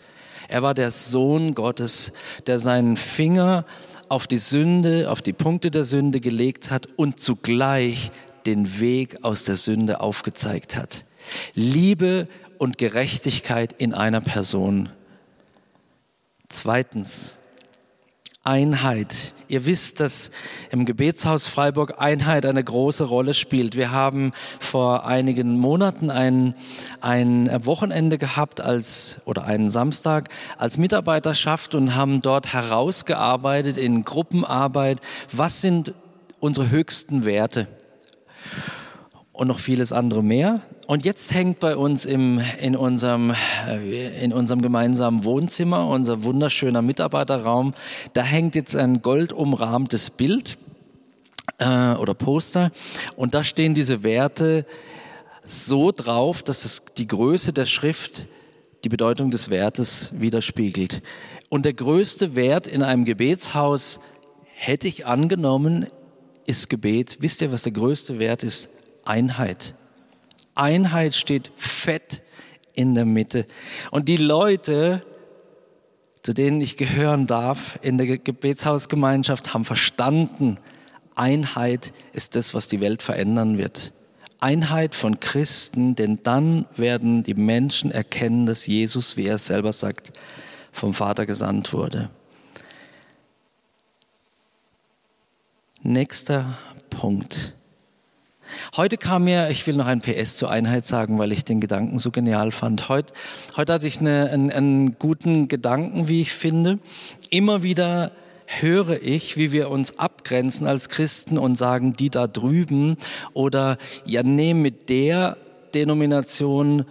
Er 0.49 0.63
war 0.63 0.75
der 0.75 0.91
Sohn 0.91 1.55
Gottes, 1.55 2.13
der 2.47 2.59
seinen 2.59 2.97
Finger 2.97 3.65
auf 4.15 4.29
die 4.29 4.39
Sünde, 4.39 5.11
auf 5.11 5.23
die 5.23 5.33
Punkte 5.33 5.73
der 5.73 5.85
Sünde 5.85 6.21
gelegt 6.21 6.71
hat 6.71 6.87
und 6.95 7.19
zugleich 7.19 8.13
den 8.47 8.79
Weg 8.79 9.25
aus 9.25 9.43
der 9.43 9.57
Sünde 9.57 10.01
aufgezeigt 10.01 10.77
hat. 10.77 11.05
Liebe 11.55 12.29
und 12.59 12.79
Gerechtigkeit 12.79 13.73
in 13.73 13.93
einer 13.93 14.21
Person. 14.21 14.89
Zweitens, 16.49 17.41
Einheit. 18.45 19.34
Ihr 19.49 19.67
wisst, 19.67 20.01
dass 20.01 20.31
im 20.71 20.85
Gebetshaus 20.85 21.47
Freiburg 21.47 21.95
Einheit 21.99 22.47
eine 22.47 22.65
große 22.65 23.05
Rolle 23.05 23.35
spielt. 23.35 23.77
Wir 23.77 23.91
haben 23.93 24.33
vor 24.61 25.07
einigen 25.07 25.59
Monaten 25.59 26.11
ein, 26.11 26.55
ein 27.01 27.49
Wochenende 27.65 28.19
gehabt 28.19 28.61
als, 28.61 29.21
oder 29.25 29.45
einen 29.45 29.69
Samstag 29.69 30.29
als 30.57 30.79
Mitarbeiterschaft 30.79 31.75
und 31.75 31.95
haben 31.95 32.23
dort 32.23 32.53
herausgearbeitet 32.53 33.77
in 33.77 34.05
Gruppenarbeit, 34.05 35.01
was 35.33 35.61
sind 35.61 35.93
unsere 36.41 36.71
höchsten 36.71 37.25
Werte 37.25 37.67
und 39.35 39.49
noch 39.49 39.59
vieles 39.59 39.93
andere 39.93 40.23
mehr. 40.23 40.63
Und 40.87 41.05
jetzt 41.05 41.35
hängt 41.35 41.59
bei 41.59 41.77
uns 41.77 42.07
im, 42.07 42.41
in, 42.61 42.77
unserem, 42.77 43.35
äh, 43.69 44.25
in 44.25 44.33
unserem 44.33 44.63
gemeinsamen 44.63 45.25
Wohnzimmer, 45.25 45.89
unser 45.89 46.25
wunderschöner 46.25 46.81
Mitarbeiterraum, 46.81 47.75
da 48.15 48.23
hängt 48.23 48.55
jetzt 48.55 48.77
ein 48.77 49.03
goldumrahmtes 49.03 50.11
Bild 50.11 50.57
äh, 51.59 51.95
oder 51.95 52.15
Poster 52.15 52.71
und 53.17 53.35
da 53.35 53.45
stehen 53.45 53.75
diese 53.75 54.03
Werte 54.03 54.65
so 55.43 55.91
drauf, 55.91 56.43
dass 56.43 56.65
es 56.65 56.85
die 56.97 57.09
Größe 57.09 57.53
der 57.53 57.67
Schrift 57.67 58.29
die 58.85 58.89
Bedeutung 58.89 59.31
des 59.31 59.51
Wertes 59.51 60.13
widerspiegelt. 60.21 61.03
Und 61.49 61.65
der 61.65 61.73
größte 61.73 62.37
Wert 62.37 62.67
in 62.67 62.83
einem 62.83 63.05
Gebetshaus, 63.05 64.01
hätte 64.55 64.87
ich 64.89 65.07
angenommen, 65.07 65.87
ist 66.47 66.71
Gebet. 66.71 67.19
Wisst 67.21 67.43
ihr, 67.43 67.51
was 67.51 67.63
der 67.63 67.73
größte 67.73 68.19
Wert 68.19 68.45
ist? 68.45 68.69
Einheit. 69.05 69.75
Einheit 70.55 71.15
steht 71.15 71.51
fett 71.57 72.23
in 72.75 72.95
der 72.95 73.05
Mitte. 73.05 73.47
Und 73.91 74.09
die 74.09 74.17
Leute, 74.17 75.05
zu 76.23 76.33
denen 76.33 76.61
ich 76.61 76.77
gehören 76.77 77.27
darf 77.27 77.79
in 77.83 77.99
der 77.99 78.19
Gebetshausgemeinschaft, 78.19 79.55
haben 79.55 79.65
verstanden, 79.65 80.59
Einheit 81.15 81.93
ist 82.13 82.35
das, 82.35 82.55
was 82.55 82.69
die 82.69 82.81
Welt 82.81 83.03
verändern 83.03 83.59
wird. 83.59 83.93
Einheit 84.41 84.95
von 84.95 85.21
Christen, 85.21 85.95
denn 85.95 86.23
dann 86.23 86.67
werden 86.77 87.23
die 87.23 87.35
Menschen 87.35 87.91
erkennen, 87.91 88.47
dass 88.47 88.67
Jesus, 88.67 89.17
wie 89.17 89.27
er 89.27 89.39
selber 89.39 89.73
sagt, 89.73 90.13
vom 90.73 90.93
Vater 90.93 91.25
gesandt 91.25 91.73
wurde. 91.73 92.11
Nächster 95.83 96.59
Punkt. 96.91 97.55
Heute 98.77 98.97
kam 98.97 99.25
mir, 99.25 99.51
ich 99.51 99.67
will 99.67 99.77
noch 99.77 99.87
ein 99.87 100.01
PS 100.01 100.37
zur 100.37 100.51
Einheit 100.51 100.87
sagen, 100.87 101.19
weil 101.19 101.33
ich 101.33 101.45
den 101.45 101.61
Gedanken 101.61 101.99
so 101.99 102.11
genial 102.11 102.53
fand. 102.53 102.89
Heute, 102.89 103.13
heute 103.57 103.73
hatte 103.73 103.87
ich 103.87 104.01
eine, 104.01 104.31
einen, 104.31 104.51
einen 104.51 104.93
guten 104.99 105.49
Gedanken, 105.49 106.09
wie 106.09 106.21
ich 106.21 106.33
finde. 106.33 106.79
Immer 107.31 107.63
wieder 107.63 108.13
höre 108.47 109.03
ich, 109.03 109.37
wie 109.37 109.53
wir 109.53 109.71
uns 109.71 109.99
abgrenzen 109.99 110.67
als 110.67 110.89
Christen 110.89 111.39
und 111.39 111.57
sagen, 111.57 111.95
die 111.95 112.11
da 112.11 112.27
drüben 112.27 112.97
oder 113.33 113.79
ja, 114.05 114.23
nee, 114.23 114.55
mit 114.55 114.89
der 114.89 115.37
Denomination 115.75 116.85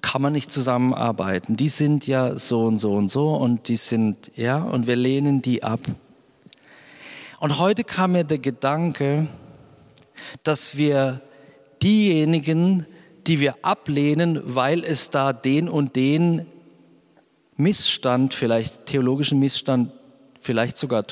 kann 0.00 0.22
man 0.22 0.32
nicht 0.32 0.52
zusammenarbeiten. 0.52 1.56
Die 1.56 1.68
sind 1.68 2.06
ja 2.06 2.38
so 2.38 2.64
und 2.64 2.78
so 2.78 2.92
und 2.92 3.08
so 3.08 3.34
und 3.34 3.68
die 3.68 3.76
sind, 3.76 4.30
ja, 4.36 4.58
und 4.58 4.86
wir 4.86 4.96
lehnen 4.96 5.42
die 5.42 5.62
ab. 5.62 5.80
Und 7.40 7.58
heute 7.58 7.84
kam 7.84 8.12
mir 8.12 8.24
der 8.24 8.38
Gedanke, 8.38 9.26
dass 10.42 10.76
wir 10.76 11.20
diejenigen, 11.82 12.86
die 13.26 13.40
wir 13.40 13.56
ablehnen, 13.62 14.40
weil 14.42 14.84
es 14.84 15.10
da 15.10 15.32
den 15.32 15.68
und 15.68 15.96
den 15.96 16.46
Missstand, 17.56 18.34
vielleicht 18.34 18.86
theologischen 18.86 19.38
Missstand, 19.38 19.96
vielleicht 20.40 20.78
sogar 20.78 21.04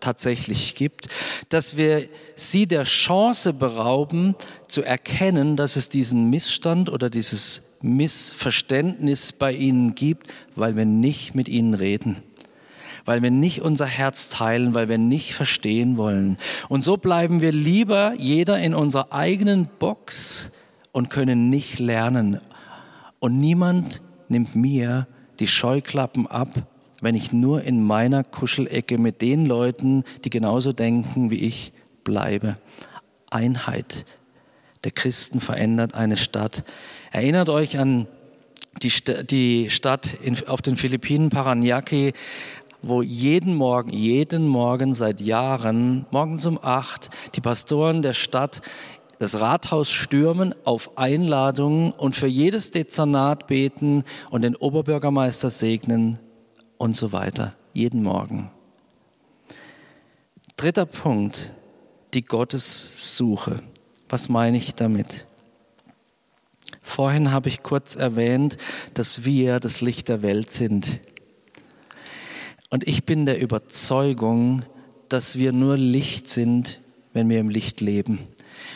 tatsächlich 0.00 0.74
gibt, 0.74 1.08
dass 1.48 1.76
wir 1.76 2.08
sie 2.36 2.66
der 2.66 2.84
Chance 2.84 3.54
berauben, 3.54 4.36
zu 4.68 4.82
erkennen, 4.82 5.56
dass 5.56 5.76
es 5.76 5.88
diesen 5.88 6.30
Missstand 6.30 6.90
oder 6.90 7.08
dieses 7.10 7.62
Missverständnis 7.80 9.32
bei 9.32 9.52
ihnen 9.52 9.94
gibt, 9.94 10.28
weil 10.56 10.76
wir 10.76 10.84
nicht 10.84 11.34
mit 11.34 11.48
ihnen 11.48 11.74
reden 11.74 12.22
weil 13.04 13.22
wir 13.22 13.30
nicht 13.30 13.62
unser 13.62 13.86
Herz 13.86 14.28
teilen, 14.28 14.74
weil 14.74 14.88
wir 14.88 14.98
nicht 14.98 15.34
verstehen 15.34 15.96
wollen. 15.96 16.38
Und 16.68 16.82
so 16.82 16.96
bleiben 16.96 17.40
wir 17.40 17.52
lieber 17.52 18.14
jeder 18.18 18.58
in 18.58 18.74
unserer 18.74 19.12
eigenen 19.12 19.68
Box 19.78 20.50
und 20.92 21.10
können 21.10 21.50
nicht 21.50 21.78
lernen. 21.78 22.40
Und 23.18 23.38
niemand 23.38 24.02
nimmt 24.28 24.54
mir 24.54 25.06
die 25.40 25.48
Scheuklappen 25.48 26.26
ab, 26.26 26.48
wenn 27.00 27.14
ich 27.14 27.32
nur 27.32 27.62
in 27.62 27.82
meiner 27.82 28.24
Kuschelecke 28.24 28.98
mit 28.98 29.20
den 29.20 29.46
Leuten, 29.46 30.04
die 30.24 30.30
genauso 30.30 30.72
denken 30.72 31.30
wie 31.30 31.40
ich, 31.40 31.72
bleibe. 32.04 32.56
Einheit 33.30 34.06
der 34.84 34.92
Christen 34.92 35.40
verändert 35.40 35.94
eine 35.94 36.16
Stadt. 36.16 36.64
Erinnert 37.10 37.48
euch 37.48 37.78
an 37.78 38.06
die, 38.82 38.90
St 38.90 39.30
die 39.30 39.70
Stadt 39.70 40.16
auf 40.46 40.62
den 40.62 40.76
Philippinen, 40.76 41.30
Paranaque, 41.30 42.12
wo 42.88 43.02
jeden 43.02 43.54
Morgen, 43.54 43.90
jeden 43.90 44.46
Morgen 44.46 44.94
seit 44.94 45.20
Jahren, 45.20 46.06
morgens 46.10 46.46
um 46.46 46.58
acht, 46.62 47.10
die 47.34 47.40
Pastoren 47.40 48.02
der 48.02 48.12
Stadt 48.12 48.60
das 49.18 49.40
Rathaus 49.40 49.90
stürmen 49.90 50.54
auf 50.64 50.98
Einladungen 50.98 51.92
und 51.92 52.16
für 52.16 52.26
jedes 52.26 52.70
Dezernat 52.72 53.46
beten 53.46 54.04
und 54.30 54.42
den 54.42 54.56
Oberbürgermeister 54.56 55.50
segnen 55.50 56.18
und 56.78 56.96
so 56.96 57.12
weiter. 57.12 57.54
Jeden 57.72 58.02
Morgen. 58.02 58.50
Dritter 60.56 60.86
Punkt, 60.86 61.52
die 62.12 62.24
Gottessuche. 62.24 63.60
Was 64.08 64.28
meine 64.28 64.56
ich 64.56 64.74
damit? 64.74 65.26
Vorhin 66.82 67.32
habe 67.32 67.48
ich 67.48 67.62
kurz 67.62 67.96
erwähnt, 67.96 68.56
dass 68.92 69.24
wir 69.24 69.58
das 69.58 69.80
Licht 69.80 70.08
der 70.08 70.22
Welt 70.22 70.50
sind. 70.50 71.00
Und 72.74 72.88
ich 72.88 73.04
bin 73.04 73.24
der 73.24 73.40
Überzeugung, 73.40 74.64
dass 75.08 75.38
wir 75.38 75.52
nur 75.52 75.76
Licht 75.76 76.26
sind, 76.26 76.80
wenn 77.12 77.28
wir 77.28 77.38
im 77.38 77.48
Licht 77.48 77.80
leben. 77.80 78.18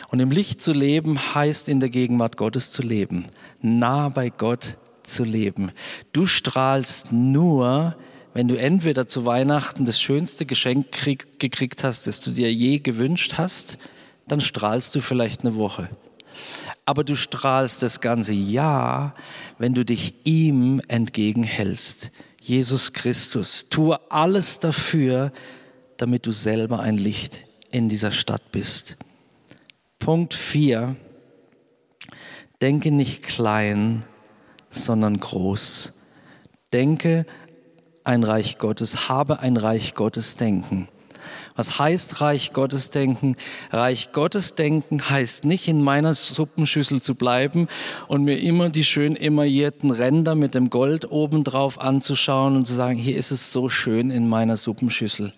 Und 0.07 0.21
im 0.21 0.31
Licht 0.31 0.61
zu 0.61 0.71
leben 0.71 1.19
heißt 1.35 1.67
in 1.67 1.81
der 1.81 1.89
Gegenwart 1.89 2.37
Gottes 2.37 2.71
zu 2.71 2.81
leben, 2.81 3.25
nah 3.61 4.07
bei 4.07 4.29
Gott 4.29 4.77
zu 5.03 5.25
leben. 5.25 5.73
Du 6.13 6.27
strahlst 6.27 7.11
nur, 7.11 7.97
wenn 8.33 8.47
du 8.47 8.55
entweder 8.55 9.05
zu 9.09 9.25
Weihnachten 9.25 9.83
das 9.83 9.99
schönste 9.99 10.45
Geschenk 10.45 10.93
krieg, 10.93 11.37
gekriegt 11.37 11.83
hast, 11.83 12.07
das 12.07 12.21
du 12.21 12.31
dir 12.31 12.53
je 12.53 12.79
gewünscht 12.79 13.33
hast, 13.35 13.79
dann 14.29 14.39
strahlst 14.39 14.95
du 14.95 15.01
vielleicht 15.01 15.41
eine 15.41 15.55
Woche. 15.55 15.89
Aber 16.85 17.03
du 17.03 17.17
strahlst 17.17 17.83
das 17.83 17.99
ganze 17.99 18.31
Jahr, 18.31 19.13
wenn 19.57 19.73
du 19.73 19.83
dich 19.83 20.13
ihm 20.23 20.79
entgegenhältst. 20.87 22.11
Jesus 22.41 22.93
Christus. 22.93 23.69
Tue 23.69 23.99
alles 24.11 24.59
dafür, 24.59 25.31
damit 25.97 26.25
du 26.25 26.31
selber 26.31 26.79
ein 26.79 26.97
Licht 26.97 27.43
in 27.71 27.89
dieser 27.89 28.11
Stadt 28.11 28.51
bist. 28.51 28.97
Punkt 29.99 30.33
4. 30.33 30.95
Denke 32.61 32.91
nicht 32.91 33.23
klein, 33.23 34.03
sondern 34.69 35.19
groß. 35.19 35.93
Denke 36.73 37.25
ein 38.03 38.23
Reich 38.23 38.57
Gottes, 38.57 39.09
habe 39.09 39.39
ein 39.39 39.57
Reich 39.57 39.93
Gottes 39.93 40.35
denken. 40.35 40.87
Was 41.59 41.77
heißt 41.77 42.21
Reich 42.21 42.53
Gottes 42.53 42.89
denken? 42.89 43.35
Reich 43.69 44.13
Gottes 44.13 44.55
denken 44.55 45.09
heißt 45.09 45.43
nicht 45.43 45.67
in 45.67 45.81
meiner 45.81 46.13
Suppenschüssel 46.13 47.01
zu 47.01 47.15
bleiben 47.15 47.67
und 48.07 48.23
mir 48.23 48.39
immer 48.39 48.69
die 48.69 48.85
schön 48.85 49.17
emaillierten 49.17 49.91
Ränder 49.91 50.35
mit 50.35 50.55
dem 50.55 50.69
Gold 50.69 51.11
obendrauf 51.11 51.77
anzuschauen 51.81 52.55
und 52.55 52.65
zu 52.65 52.73
sagen, 52.73 52.97
hier 52.97 53.17
ist 53.17 53.31
es 53.31 53.51
so 53.51 53.67
schön 53.67 54.09
in 54.09 54.29
meiner 54.29 54.55
Suppenschüssel, 54.55 55.33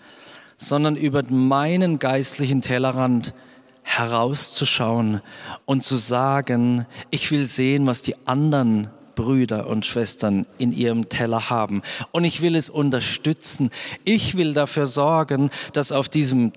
sondern 0.58 0.96
über 0.96 1.24
meinen 1.28 1.98
geistlichen 1.98 2.62
Tellerrand 2.62 3.34
herauszuschauen 3.82 5.22
und 5.66 5.84
zu 5.84 5.96
sagen, 5.96 6.86
ich 7.10 7.32
will 7.32 7.48
sehen, 7.48 7.88
was 7.88 8.04
die 8.04 8.28
anderen 8.28 8.92
Brüder 9.22 9.68
und 9.68 9.86
Schwestern 9.86 10.48
in 10.58 10.72
ihrem 10.72 11.08
Teller 11.08 11.52
haben. 11.52 11.84
Und 12.12 12.24
ich 12.24 12.42
will 12.42 12.56
es 12.56 12.72
unterstützen. 12.72 13.70
Ich 14.04 14.36
will 14.36 14.54
dafür 14.56 14.88
sorgen, 14.88 15.52
dass 15.74 15.92
auf 15.92 16.10
diesem 16.10 16.54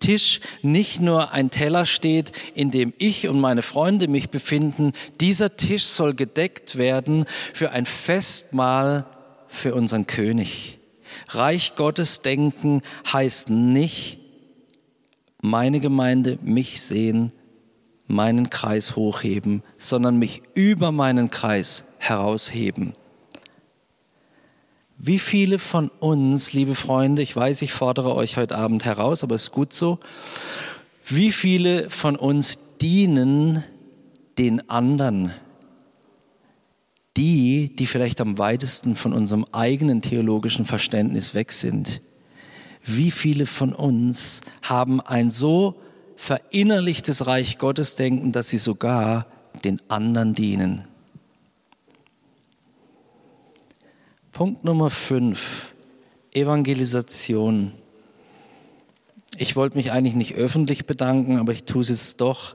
Tisch 0.00 0.40
nicht 0.62 1.00
nur 1.00 1.32
ein 1.32 1.50
Teller 1.50 1.84
steht, 1.84 2.32
in 2.54 2.70
dem 2.70 2.94
ich 2.98 3.28
und 3.28 3.40
meine 3.40 3.60
Freunde 3.60 4.08
mich 4.08 4.30
befinden. 4.30 4.92
Dieser 5.20 5.56
Tisch 5.58 5.84
soll 5.84 6.14
gedeckt 6.14 6.78
werden 6.78 7.26
für 7.52 7.72
ein 7.72 7.84
Festmahl 7.84 9.04
für 9.48 9.74
unseren 9.74 10.06
König. 10.06 10.78
Reich 11.28 11.74
Gottes 11.74 12.22
denken 12.22 12.80
heißt 13.12 13.50
nicht, 13.50 14.18
meine 15.42 15.80
Gemeinde, 15.80 16.38
mich 16.42 16.80
sehen, 16.80 17.32
meinen 18.06 18.48
Kreis 18.48 18.96
hochheben, 18.96 19.62
sondern 19.76 20.16
mich 20.18 20.42
über 20.54 20.90
meinen 20.90 21.30
Kreis 21.30 21.84
herausheben. 21.98 22.92
Wie 25.00 25.20
viele 25.20 25.60
von 25.60 25.90
uns, 26.00 26.52
liebe 26.52 26.74
Freunde, 26.74 27.22
ich 27.22 27.34
weiß, 27.34 27.62
ich 27.62 27.72
fordere 27.72 28.14
euch 28.16 28.36
heute 28.36 28.56
Abend 28.56 28.84
heraus, 28.84 29.22
aber 29.22 29.36
es 29.36 29.44
ist 29.44 29.52
gut 29.52 29.72
so, 29.72 30.00
wie 31.06 31.30
viele 31.30 31.88
von 31.88 32.16
uns 32.16 32.58
dienen 32.80 33.62
den 34.38 34.68
anderen? 34.68 35.32
Die, 37.16 37.74
die 37.74 37.86
vielleicht 37.86 38.20
am 38.20 38.38
weitesten 38.38 38.96
von 38.96 39.12
unserem 39.12 39.44
eigenen 39.52 40.02
theologischen 40.02 40.64
Verständnis 40.64 41.34
weg 41.34 41.52
sind. 41.52 42.00
Wie 42.84 43.10
viele 43.10 43.46
von 43.46 43.72
uns 43.72 44.40
haben 44.62 45.00
ein 45.00 45.30
so 45.30 45.76
verinnerlichtes 46.16 47.26
Reich 47.26 47.58
Gottes 47.58 47.94
denken, 47.94 48.32
dass 48.32 48.48
sie 48.48 48.58
sogar 48.58 49.26
den 49.64 49.80
anderen 49.88 50.34
dienen? 50.34 50.84
Punkt 54.38 54.62
Nummer 54.62 54.88
5, 54.88 55.74
Evangelisation. 56.32 57.72
Ich 59.36 59.56
wollte 59.56 59.76
mich 59.76 59.90
eigentlich 59.90 60.14
nicht 60.14 60.36
öffentlich 60.36 60.86
bedanken, 60.86 61.38
aber 61.38 61.50
ich 61.50 61.64
tue 61.64 61.80
es 61.80 61.88
jetzt 61.88 62.20
doch. 62.20 62.54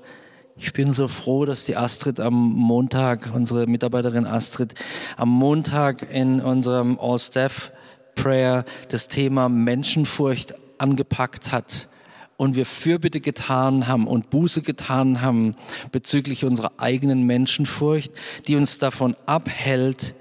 Ich 0.56 0.72
bin 0.72 0.94
so 0.94 1.10
froh, 1.10 1.44
dass 1.44 1.66
die 1.66 1.76
Astrid 1.76 2.22
am 2.22 2.36
Montag, 2.54 3.32
unsere 3.34 3.68
Mitarbeiterin 3.68 4.26
Astrid, 4.26 4.76
am 5.18 5.28
Montag 5.28 6.10
in 6.10 6.40
unserem 6.40 6.98
All-Staff-Prayer 7.02 8.64
das 8.88 9.10
Thema 9.10 9.50
Menschenfurcht 9.50 10.54
angepackt 10.78 11.52
hat 11.52 11.90
und 12.38 12.56
wir 12.56 12.66
Fürbitte 12.66 13.20
getan 13.20 13.88
haben 13.88 14.08
und 14.08 14.30
Buße 14.30 14.62
getan 14.62 15.20
haben 15.20 15.54
bezüglich 15.92 16.46
unserer 16.46 16.72
eigenen 16.78 17.24
Menschenfurcht, 17.24 18.14
die 18.48 18.56
uns 18.56 18.80
davon 18.80 19.18
abhält, 19.26 20.16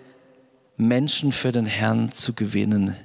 Menschen 0.77 1.33
für 1.33 1.53
den 1.53 1.67
Herrn 1.67 2.13
zu 2.13 2.35
gewinnen. 2.35 2.97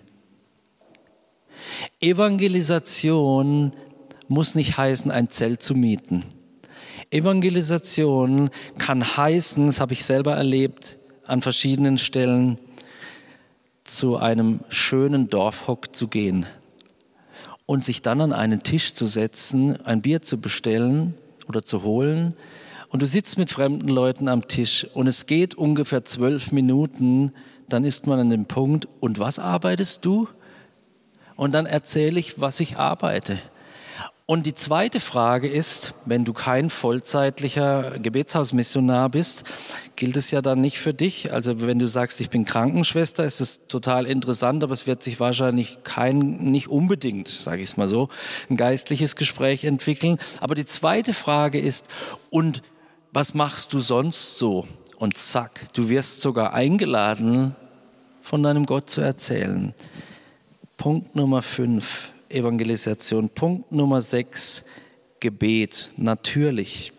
Evangelisation 1.99 3.73
muss 4.27 4.55
nicht 4.55 4.77
heißen, 4.77 5.11
ein 5.11 5.29
Zelt 5.29 5.61
zu 5.61 5.75
mieten. 5.75 6.23
Evangelisation 7.09 8.49
kann 8.77 9.17
heißen, 9.17 9.67
das 9.67 9.79
habe 9.79 9.93
ich 9.93 10.05
selber 10.05 10.35
erlebt 10.35 10.99
an 11.25 11.41
verschiedenen 11.41 11.97
Stellen, 11.97 12.57
zu 13.83 14.17
einem 14.17 14.59
schönen 14.67 15.29
Dorfhock 15.29 15.95
zu 15.95 16.09
gehen 16.09 16.45
und 17.65 17.85
sich 17.85 18.01
dann 18.01 18.19
an 18.21 18.33
einen 18.33 18.63
Tisch 18.63 18.93
zu 18.93 19.07
setzen, 19.07 19.79
ein 19.85 20.01
Bier 20.01 20.21
zu 20.21 20.39
bestellen 20.39 21.15
oder 21.47 21.63
zu 21.63 21.83
holen. 21.83 22.35
Und 22.89 23.01
du 23.01 23.05
sitzt 23.05 23.37
mit 23.37 23.51
fremden 23.51 23.87
Leuten 23.87 24.27
am 24.27 24.47
Tisch 24.47 24.85
und 24.93 25.07
es 25.07 25.25
geht 25.25 25.55
ungefähr 25.55 26.03
zwölf 26.03 26.51
Minuten, 26.51 27.31
dann 27.69 27.83
ist 27.83 28.07
man 28.07 28.19
an 28.19 28.29
dem 28.29 28.45
Punkt, 28.45 28.87
und 28.99 29.19
was 29.19 29.39
arbeitest 29.39 30.05
du? 30.05 30.27
Und 31.35 31.53
dann 31.53 31.65
erzähle 31.65 32.19
ich, 32.19 32.39
was 32.41 32.59
ich 32.59 32.77
arbeite. 32.77 33.39
Und 34.29 34.45
die 34.45 34.53
zweite 34.53 34.99
Frage 34.99 35.47
ist, 35.47 35.93
wenn 36.03 36.25
du 36.25 36.33
kein 36.33 36.69
vollzeitlicher 36.69 37.97
Gebetshausmissionar 37.97 39.07
bist, 39.07 39.45
gilt 39.95 40.17
es 40.17 40.31
ja 40.31 40.41
dann 40.41 40.59
nicht 40.59 40.79
für 40.79 40.93
dich. 40.93 41.31
Also 41.31 41.61
wenn 41.61 41.79
du 41.79 41.87
sagst, 41.87 42.19
ich 42.19 42.29
bin 42.29 42.43
Krankenschwester, 42.43 43.23
ist 43.23 43.39
es 43.39 43.67
total 43.67 44.05
interessant, 44.05 44.65
aber 44.65 44.73
es 44.73 44.85
wird 44.85 45.01
sich 45.01 45.21
wahrscheinlich 45.21 45.77
kein, 45.83 46.19
nicht 46.51 46.67
unbedingt, 46.67 47.29
sage 47.29 47.61
ich 47.61 47.69
es 47.69 47.77
mal 47.77 47.87
so, 47.87 48.09
ein 48.49 48.57
geistliches 48.57 49.15
Gespräch 49.15 49.63
entwickeln. 49.63 50.17
Aber 50.41 50.55
die 50.55 50.65
zweite 50.65 51.13
Frage 51.13 51.57
ist, 51.57 51.87
und 52.29 52.63
was 53.13 53.33
machst 53.33 53.71
du 53.71 53.79
sonst 53.79 54.37
so? 54.37 54.67
Und 54.97 55.17
zack, 55.17 55.73
du 55.73 55.89
wirst 55.89 56.21
sogar 56.21 56.53
eingeladen, 56.53 57.55
von 58.21 58.43
deinem 58.43 58.65
Gott 58.65 58.89
zu 58.89 59.01
erzählen. 59.01 59.73
Punkt 60.75 61.15
Nummer 61.15 61.41
fünf, 61.41 62.11
Evangelisation. 62.29 63.29
Punkt 63.29 63.71
Nummer 63.71 64.01
sechs, 64.01 64.65
Gebet, 65.19 65.91
natürlich. 65.97 66.91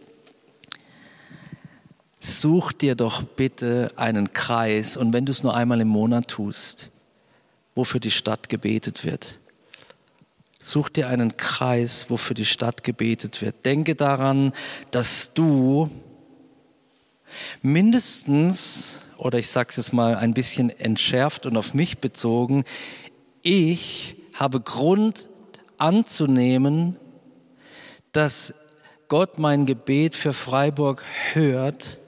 Such 2.20 2.72
dir 2.72 2.94
doch 2.94 3.22
bitte 3.22 3.92
einen 3.96 4.32
Kreis 4.32 4.96
und 4.96 5.12
wenn 5.12 5.26
du 5.26 5.32
es 5.32 5.42
nur 5.42 5.54
einmal 5.54 5.80
im 5.80 5.88
Monat 5.88 6.28
tust, 6.28 6.90
wo 7.74 7.84
für 7.84 8.00
die 8.00 8.10
Stadt 8.10 8.48
gebetet 8.48 9.04
wird. 9.04 9.38
Such 10.60 10.88
dir 10.88 11.08
einen 11.08 11.36
Kreis, 11.36 12.06
wo 12.08 12.16
für 12.16 12.34
die 12.34 12.44
Stadt 12.44 12.82
gebetet 12.82 13.40
wird. 13.40 13.64
Denke 13.64 13.94
daran, 13.94 14.52
dass 14.90 15.32
du 15.32 15.88
mindestens, 17.62 19.02
oder 19.16 19.38
ich 19.38 19.48
sage 19.48 19.68
es 19.70 19.76
jetzt 19.76 19.92
mal 19.92 20.16
ein 20.16 20.34
bisschen 20.34 20.70
entschärft 20.70 21.46
und 21.46 21.56
auf 21.56 21.74
mich 21.74 21.98
bezogen, 21.98 22.64
ich 23.42 24.16
habe 24.34 24.60
Grund 24.60 25.28
anzunehmen, 25.78 26.96
dass 28.12 28.54
Gott 29.08 29.38
mein 29.38 29.64
Gebet 29.64 30.14
für 30.14 30.32
Freiburg 30.32 31.04
hört, 31.32 31.98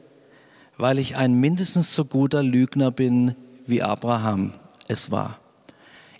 weil 0.77 0.99
ich 0.99 1.17
ein 1.17 1.35
mindestens 1.35 1.95
so 1.95 2.05
guter 2.05 2.43
Lügner 2.43 2.91
bin, 2.91 3.37
wie 3.67 3.83
Abraham 3.83 4.53
es 4.89 5.11
war. 5.11 5.41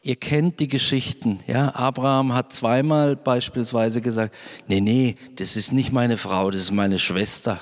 Ihr 0.03 0.17
kennt 0.17 0.61
die 0.61 0.69
Geschichten, 0.69 1.41
ja? 1.47 1.75
Abraham 1.75 2.33
hat 2.33 2.53
zweimal 2.53 3.17
beispielsweise 3.17 4.01
gesagt, 4.01 4.35
nee, 4.67 4.81
nee, 4.81 5.17
das 5.37 5.57
ist 5.57 5.73
nicht 5.73 5.93
meine 5.93 6.17
Frau, 6.17 6.51
das 6.51 6.61
ist 6.61 6.73
meine 6.73 6.99
Schwester. 6.99 7.61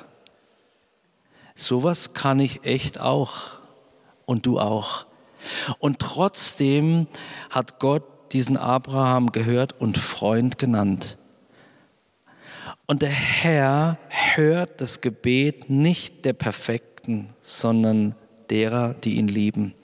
Sowas 1.60 2.14
kann 2.14 2.38
ich 2.38 2.64
echt 2.64 3.00
auch 3.00 3.58
und 4.26 4.46
du 4.46 4.60
auch. 4.60 5.06
Und 5.80 5.98
trotzdem 5.98 7.08
hat 7.50 7.80
Gott 7.80 8.04
diesen 8.30 8.56
Abraham 8.56 9.32
gehört 9.32 9.74
und 9.80 9.98
Freund 9.98 10.58
genannt. 10.58 11.18
Und 12.86 13.02
der 13.02 13.10
Herr 13.10 13.98
hört 14.08 14.80
das 14.80 15.00
Gebet 15.00 15.68
nicht 15.68 16.24
der 16.24 16.32
Perfekten, 16.34 17.30
sondern 17.42 18.14
derer, 18.50 18.94
die 18.94 19.16
ihn 19.16 19.26
lieben. 19.26 19.74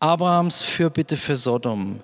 Abrahams 0.00 0.62
Fürbitte 0.62 1.18
für 1.18 1.36
Sodom. 1.36 2.00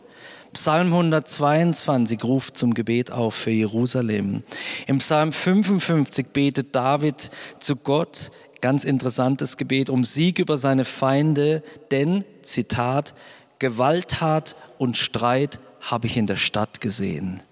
Psalm 0.54 0.92
122 0.92 2.22
ruft 2.22 2.56
zum 2.56 2.74
Gebet 2.74 3.10
auf 3.10 3.34
für 3.34 3.50
Jerusalem. 3.50 4.44
Im 4.86 4.98
Psalm 4.98 5.32
55 5.32 6.28
betet 6.28 6.76
David 6.76 7.32
zu 7.58 7.74
Gott, 7.74 8.30
Ganz 8.64 8.84
interessantes 8.84 9.58
Gebet 9.58 9.90
um 9.90 10.04
Sieg 10.04 10.38
über 10.38 10.56
seine 10.56 10.86
Feinde, 10.86 11.62
denn, 11.90 12.24
Zitat, 12.40 13.14
Gewalttat 13.58 14.56
und 14.78 14.96
Streit 14.96 15.60
habe 15.82 16.06
ich 16.06 16.16
in 16.16 16.26
der 16.26 16.36
Stadt 16.36 16.80
gesehen. 16.80 17.42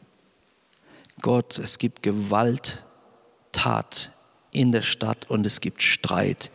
Gott, 1.20 1.58
es 1.58 1.76
gibt 1.76 2.02
Gewalttat 2.02 2.80
in 4.52 4.72
der 4.72 4.80
Stadt 4.80 5.28
und 5.28 5.44
es 5.44 5.60
gibt 5.60 5.82
Streit. 5.82 6.50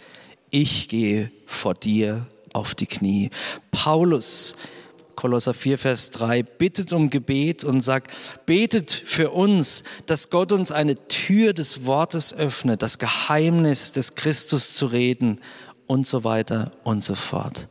Ich 0.49 0.87
gehe 0.87 1.31
vor 1.45 1.75
dir 1.75 2.25
auf 2.51 2.73
die 2.73 2.87
Knie. 2.87 3.29
Paulus 3.69 4.55
Kolosser 5.17 5.55
4, 5.55 5.79
Vers 5.79 6.11
3, 6.11 6.43
bittet 6.43 6.93
um 6.93 7.09
Gebet 7.09 7.63
und 7.63 7.81
sagt, 7.81 8.11
betet 8.45 8.91
für 8.91 9.31
uns, 9.31 9.83
dass 10.05 10.29
Gott 10.29 10.51
uns 10.51 10.71
eine 10.71 10.95
Tür 11.07 11.53
des 11.53 11.85
Wortes 11.85 12.33
öffnet, 12.35 12.83
das 12.83 12.99
Geheimnis 12.99 13.91
des 13.91 14.13
Christus 14.13 14.75
zu 14.75 14.85
reden 14.85 15.41
und 15.87 16.05
so 16.05 16.23
weiter 16.23 16.71
und 16.83 17.03
so 17.03 17.15
fort. 17.15 17.67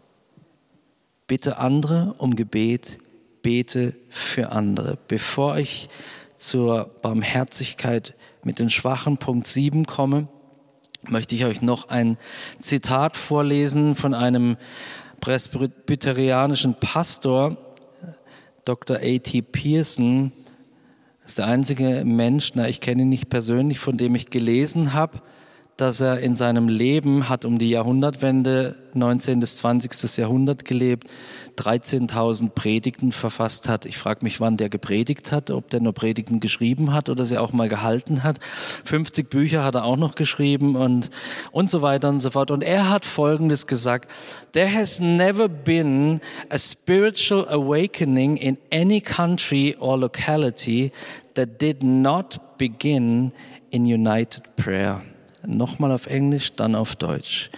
Bitte 1.28 1.58
andere 1.58 2.16
um 2.18 2.34
Gebet, 2.34 2.98
bete 3.42 3.94
für 4.08 4.50
andere. 4.50 4.98
Bevor 5.06 5.56
ich 5.56 5.88
zur 6.36 6.90
Barmherzigkeit 7.00 8.14
mit 8.42 8.58
den 8.58 8.70
Schwachen 8.70 9.18
Punkt 9.18 9.46
7 9.46 9.86
komme, 9.86 10.26
möchte 11.08 11.36
ich 11.36 11.44
euch 11.44 11.62
noch 11.62 11.90
ein 11.90 12.18
Zitat 12.58 13.16
vorlesen 13.16 13.94
von 13.94 14.14
einem 14.14 14.56
presbyterianischen 15.20 16.74
Pastor, 16.74 17.56
Dr. 18.64 18.96
A.T. 18.96 19.42
Pearson. 19.42 20.32
Ist 21.24 21.38
der 21.38 21.46
einzige 21.46 22.04
Mensch, 22.04 22.52
na, 22.54 22.68
ich 22.68 22.80
kenne 22.80 23.02
ihn 23.02 23.08
nicht 23.08 23.28
persönlich, 23.28 23.78
von 23.78 23.96
dem 23.96 24.14
ich 24.14 24.30
gelesen 24.30 24.92
habe, 24.92 25.20
dass 25.76 26.00
er 26.00 26.20
in 26.20 26.34
seinem 26.34 26.68
Leben 26.68 27.28
hat 27.28 27.44
um 27.44 27.58
die 27.58 27.70
Jahrhundertwende 27.70 28.76
19. 28.94 29.40
bis 29.40 29.56
20. 29.58 30.16
Jahrhundert 30.16 30.64
gelebt, 30.64 31.08
13.000 31.56 32.50
Predigten 32.50 33.12
verfasst 33.12 33.68
hat. 33.68 33.86
Ich 33.86 33.98
frage 33.98 34.20
mich, 34.22 34.40
wann 34.40 34.56
der 34.56 34.68
gepredigt 34.68 35.32
hat, 35.32 35.50
ob 35.50 35.70
der 35.70 35.80
nur 35.80 35.92
Predigten 35.92 36.40
geschrieben 36.40 36.92
hat 36.92 37.08
oder 37.08 37.24
sie 37.24 37.38
auch 37.38 37.52
mal 37.52 37.68
gehalten 37.68 38.22
hat. 38.22 38.38
50 38.84 39.28
Bücher 39.28 39.64
hat 39.64 39.74
er 39.74 39.84
auch 39.84 39.96
noch 39.96 40.14
geschrieben 40.14 40.76
und, 40.76 41.10
und 41.52 41.70
so 41.70 41.82
weiter 41.82 42.08
und 42.08 42.20
so 42.20 42.30
fort. 42.30 42.50
Und 42.50 42.62
er 42.62 42.88
hat 42.90 43.04
Folgendes 43.04 43.66
gesagt. 43.66 44.10
There 44.52 44.72
has 44.72 45.00
never 45.00 45.48
been 45.48 46.20
a 46.50 46.58
spiritual 46.58 47.46
awakening 47.48 48.36
in 48.36 48.58
any 48.72 49.00
country 49.00 49.76
or 49.78 49.98
locality 49.98 50.92
that 51.34 51.60
did 51.60 51.82
not 51.82 52.58
begin 52.58 53.32
in 53.70 53.86
united 53.86 54.44
prayer. 54.56 55.02
Nochmal 55.46 55.92
auf 55.92 56.06
Englisch, 56.06 56.52
dann 56.54 56.74
auf 56.74 56.96
Deutsch. 56.96 57.50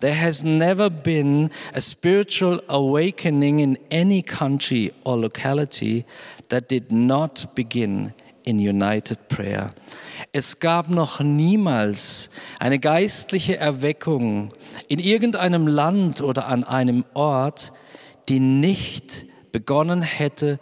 There 0.00 0.20
has 0.20 0.42
never 0.44 0.90
been 0.90 1.48
a 1.72 1.80
spiritual 1.80 2.60
awakening 2.66 3.60
in 3.60 3.78
any 3.90 4.22
country 4.22 4.92
or 5.04 5.16
locality 5.16 6.04
that 6.48 6.70
did 6.70 6.92
not 6.92 7.54
begin 7.54 8.12
in 8.44 8.58
united 8.58 9.28
prayer. 9.28 9.70
Es 10.32 10.60
gab 10.60 10.88
noch 10.88 11.20
niemals 11.20 12.30
eine 12.58 12.78
geistliche 12.78 13.58
Erweckung 13.58 14.48
in 14.88 14.98
irgendeinem 14.98 15.66
Land 15.66 16.22
oder 16.22 16.46
an 16.46 16.64
einem 16.64 17.04
Ort, 17.14 17.72
die 18.28 18.40
nicht 18.40 19.24
begonnen 19.52 20.02
hätte 20.02 20.58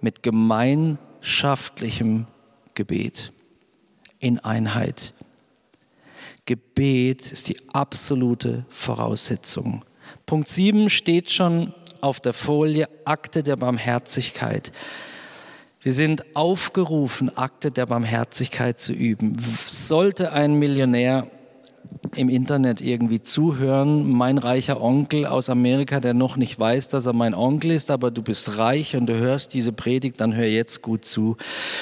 mit 0.00 0.22
gemeinschaftlichem 0.22 2.28
Gebet 2.74 3.32
in 4.20 4.38
Einheit. 4.40 5.14
Gebet 6.48 7.30
ist 7.30 7.50
die 7.50 7.58
absolute 7.74 8.64
Voraussetzung. 8.70 9.84
Punkt 10.24 10.48
7 10.48 10.88
steht 10.88 11.30
schon 11.30 11.74
auf 12.00 12.20
der 12.20 12.32
Folie, 12.32 12.88
Akte 13.04 13.42
der 13.42 13.56
Barmherzigkeit. 13.56 14.72
Wir 15.82 15.92
sind 15.92 16.24
aufgerufen, 16.34 17.36
Akte 17.36 17.70
der 17.70 17.84
Barmherzigkeit 17.84 18.80
zu 18.80 18.94
üben. 18.94 19.36
Sollte 19.66 20.32
ein 20.32 20.54
Millionär 20.54 21.30
im 22.14 22.28
Internet 22.28 22.80
irgendwie 22.80 23.22
zuhören. 23.22 24.10
Mein 24.10 24.38
reicher 24.38 24.80
Onkel 24.80 25.26
aus 25.26 25.50
Amerika, 25.50 26.00
der 26.00 26.14
noch 26.14 26.36
nicht 26.36 26.58
weiß, 26.58 26.88
dass 26.88 27.06
er 27.06 27.12
mein 27.12 27.34
Onkel 27.34 27.70
ist, 27.70 27.90
aber 27.90 28.10
du 28.10 28.22
bist 28.22 28.58
reich 28.58 28.96
und 28.96 29.06
du 29.06 29.16
hörst 29.16 29.54
diese 29.54 29.72
Predigt, 29.72 30.20
dann 30.20 30.34
hör 30.34 30.46
jetzt 30.46 30.82
gut 30.82 31.04
zu. 31.04 31.36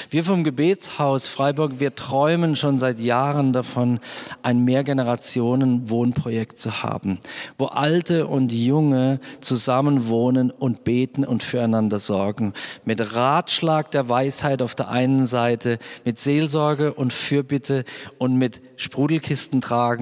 Wir 0.09 0.23
vom 0.23 0.43
Gebetshaus 0.43 1.27
Freiburg, 1.27 1.79
wir 1.79 1.95
träumen 1.95 2.55
schon 2.55 2.77
seit 2.77 2.99
Jahren 2.99 3.53
davon, 3.53 3.99
ein 4.43 4.63
Mehrgenerationen-Wohnprojekt 4.63 6.59
zu 6.59 6.83
haben, 6.83 7.19
wo 7.57 7.65
Alte 7.65 8.27
und 8.27 8.51
Junge 8.51 9.19
zusammen 9.39 10.07
wohnen 10.07 10.51
und 10.51 10.83
beten 10.83 11.23
und 11.23 11.43
füreinander 11.43 11.99
sorgen. 11.99 12.53
Mit 12.85 13.15
Ratschlag 13.15 13.91
der 13.91 14.09
Weisheit 14.09 14.61
auf 14.61 14.75
der 14.75 14.89
einen 14.89 15.25
Seite, 15.25 15.79
mit 16.05 16.19
Seelsorge 16.19 16.93
und 16.93 17.13
Fürbitte 17.13 17.85
und 18.17 18.35
mit 18.35 18.61
Sprudelkisten 18.75 19.61
tragen 19.61 19.96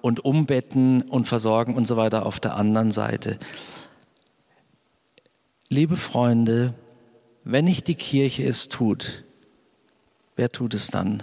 und 0.00 0.24
umbetten 0.24 1.02
und 1.02 1.26
versorgen 1.26 1.74
und 1.74 1.86
so 1.86 1.96
weiter 1.96 2.26
auf 2.26 2.40
der 2.40 2.56
anderen 2.56 2.90
Seite. 2.90 3.38
Liebe 5.68 5.96
Freunde, 5.96 6.74
wenn 7.44 7.64
nicht 7.64 7.88
die 7.88 7.94
Kirche 7.94 8.44
es 8.44 8.68
tut, 8.68 9.24
wer 10.36 10.52
tut 10.52 10.74
es 10.74 10.88
dann? 10.88 11.22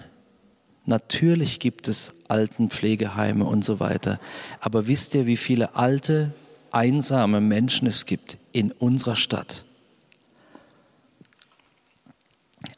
Natürlich 0.86 1.60
gibt 1.60 1.88
es 1.88 2.16
Altenpflegeheime 2.30 3.46
und 3.46 3.64
so 3.64 3.80
weiter. 3.80 4.20
Aber 4.60 4.88
wisst 4.88 5.14
ihr, 5.14 5.28
wie 5.28 5.38
viele 5.38 5.76
alte, 5.76 6.34
einsame 6.72 7.42
Menschen 7.42 7.88
es 7.88 8.06
gibt 8.06 8.40
in 8.52 8.72
unserer 8.72 9.16
Stadt? 9.16 9.66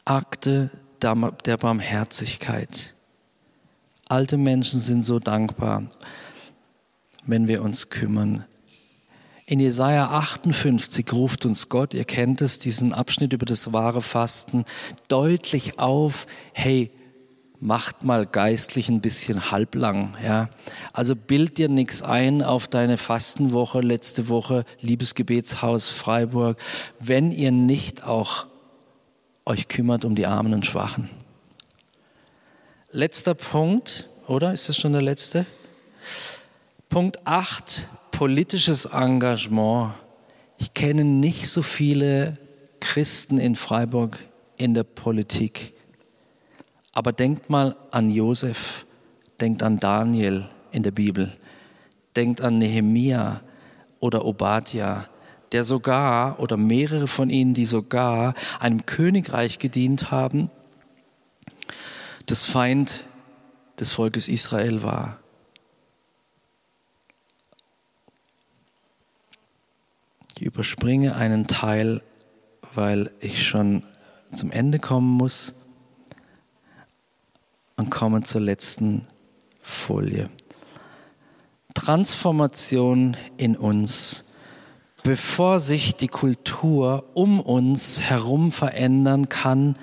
Akte 0.04 0.70
der 1.02 1.56
Barmherzigkeit. 1.56 2.94
Alte 4.12 4.36
Menschen 4.36 4.78
sind 4.78 5.06
so 5.06 5.18
dankbar, 5.20 5.84
wenn 7.24 7.48
wir 7.48 7.62
uns 7.62 7.88
kümmern. 7.88 8.44
In 9.46 9.58
Jesaja 9.58 10.10
58 10.10 11.10
ruft 11.14 11.46
uns 11.46 11.70
Gott, 11.70 11.94
ihr 11.94 12.04
kennt 12.04 12.42
es, 12.42 12.58
diesen 12.58 12.92
Abschnitt 12.92 13.32
über 13.32 13.46
das 13.46 13.72
wahre 13.72 14.02
Fasten, 14.02 14.66
deutlich 15.08 15.78
auf, 15.78 16.26
hey, 16.52 16.90
macht 17.58 18.04
mal 18.04 18.26
geistlich 18.26 18.90
ein 18.90 19.00
bisschen 19.00 19.50
halblang, 19.50 20.14
ja. 20.22 20.50
Also 20.92 21.16
bild 21.16 21.56
dir 21.56 21.70
nichts 21.70 22.02
ein 22.02 22.42
auf 22.42 22.68
deine 22.68 22.98
Fastenwoche 22.98 23.80
letzte 23.80 24.28
Woche, 24.28 24.66
Liebesgebetshaus 24.82 25.88
Freiburg, 25.88 26.58
wenn 27.00 27.30
ihr 27.30 27.50
nicht 27.50 28.04
auch 28.04 28.44
euch 29.46 29.68
kümmert 29.68 30.04
um 30.04 30.14
die 30.14 30.26
Armen 30.26 30.52
und 30.52 30.66
Schwachen. 30.66 31.08
Letzter 32.94 33.34
Punkt, 33.34 34.06
oder? 34.26 34.52
Ist 34.52 34.68
das 34.68 34.76
schon 34.76 34.92
der 34.92 35.00
letzte? 35.00 35.46
Punkt 36.90 37.26
8, 37.26 37.88
politisches 38.10 38.84
Engagement. 38.84 39.94
Ich 40.58 40.74
kenne 40.74 41.02
nicht 41.02 41.48
so 41.48 41.62
viele 41.62 42.36
Christen 42.80 43.38
in 43.38 43.56
Freiburg 43.56 44.18
in 44.58 44.74
der 44.74 44.84
Politik. 44.84 45.72
Aber 46.92 47.12
denkt 47.12 47.48
mal 47.48 47.76
an 47.92 48.10
Josef, 48.10 48.84
denkt 49.40 49.62
an 49.62 49.80
Daniel 49.80 50.50
in 50.70 50.82
der 50.82 50.90
Bibel, 50.90 51.32
denkt 52.14 52.42
an 52.42 52.58
Nehemia 52.58 53.40
oder 54.00 54.26
Obadja, 54.26 55.08
der 55.52 55.64
sogar 55.64 56.38
oder 56.40 56.58
mehrere 56.58 57.06
von 57.06 57.30
ihnen, 57.30 57.54
die 57.54 57.64
sogar 57.64 58.34
einem 58.60 58.84
Königreich 58.84 59.58
gedient 59.58 60.10
haben 60.10 60.50
das 62.26 62.44
Feind 62.44 63.04
des 63.78 63.92
Volkes 63.92 64.28
Israel 64.28 64.82
war. 64.82 65.18
Ich 70.36 70.42
überspringe 70.42 71.14
einen 71.14 71.46
Teil, 71.46 72.02
weil 72.74 73.12
ich 73.20 73.46
schon 73.46 73.84
zum 74.32 74.50
Ende 74.50 74.78
kommen 74.78 75.10
muss 75.10 75.54
und 77.76 77.90
komme 77.90 78.22
zur 78.22 78.40
letzten 78.40 79.06
Folie. 79.60 80.28
Transformation 81.74 83.16
in 83.36 83.56
uns. 83.56 84.24
Bevor 85.02 85.58
sich 85.58 85.96
die 85.96 86.08
Kultur 86.08 87.10
um 87.14 87.40
uns 87.40 88.00
herum 88.00 88.52
verändern 88.52 89.28
kann, 89.28 89.76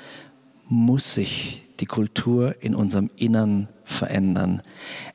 muss 0.67 1.15
sich 1.15 1.68
die 1.79 1.85
Kultur 1.85 2.55
in 2.61 2.75
unserem 2.75 3.09
Innern 3.15 3.67
verändern. 3.83 4.61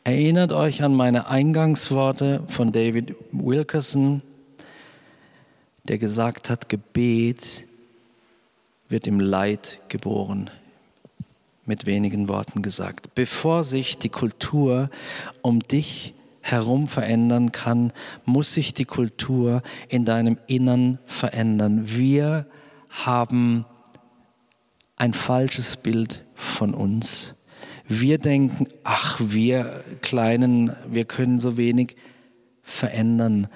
Erinnert 0.02 0.52
euch 0.52 0.82
an 0.82 0.94
meine 0.94 1.28
Eingangsworte 1.28 2.42
von 2.48 2.72
David 2.72 3.14
Wilkerson, 3.32 4.22
der 5.84 5.98
gesagt 5.98 6.50
hat, 6.50 6.68
Gebet 6.68 7.66
wird 8.88 9.06
im 9.06 9.20
Leid 9.20 9.80
geboren. 9.88 10.50
Mit 11.66 11.86
wenigen 11.86 12.28
Worten 12.28 12.62
gesagt. 12.62 13.14
Bevor 13.14 13.64
sich 13.64 13.96
die 13.96 14.10
Kultur 14.10 14.90
um 15.40 15.60
dich 15.60 16.14
herum 16.42 16.88
verändern 16.88 17.52
kann, 17.52 17.92
muss 18.26 18.52
sich 18.52 18.74
die 18.74 18.84
Kultur 18.84 19.62
in 19.88 20.04
deinem 20.04 20.36
Innern 20.46 20.98
verändern. 21.06 21.84
Wir 21.86 22.46
haben 22.90 23.64
ein 24.96 25.14
falsches 25.14 25.76
Bild 25.78 26.24
von 26.35 26.74
uns. 26.74 27.35
Wir 27.87 28.18
denken, 28.18 28.68
ach, 28.82 29.20
wir 29.20 29.85
Kleinen, 30.01 30.74
wir 30.89 31.05
können 31.05 31.39
so 31.39 31.57
wenig 31.57 31.97
verändern. 32.62 33.49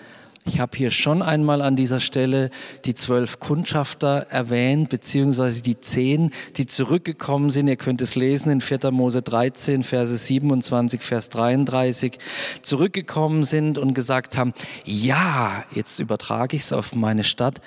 Ich 0.48 0.60
habe 0.60 0.78
hier 0.78 0.90
schon 0.90 1.20
einmal 1.20 1.60
an 1.60 1.76
dieser 1.76 2.00
Stelle 2.00 2.48
die 2.86 2.94
zwölf 2.94 3.38
Kundschafter 3.38 4.28
erwähnt, 4.30 4.88
beziehungsweise 4.88 5.62
die 5.62 5.78
zehn, 5.78 6.30
die 6.56 6.66
zurückgekommen 6.66 7.50
sind. 7.50 7.68
Ihr 7.68 7.76
könnt 7.76 8.00
es 8.00 8.14
lesen 8.14 8.50
in 8.50 8.62
4. 8.62 8.90
Mose 8.90 9.20
13, 9.20 9.82
Verse 9.82 10.16
27, 10.16 11.02
Vers 11.02 11.28
33, 11.28 12.18
zurückgekommen 12.62 13.42
sind 13.42 13.76
und 13.76 13.92
gesagt 13.92 14.38
haben, 14.38 14.52
ja, 14.86 15.64
jetzt 15.74 15.98
übertrage 15.98 16.56
ich 16.56 16.62
es 16.62 16.72
auf 16.72 16.94
meine 16.94 17.24
Stadt, 17.24 17.60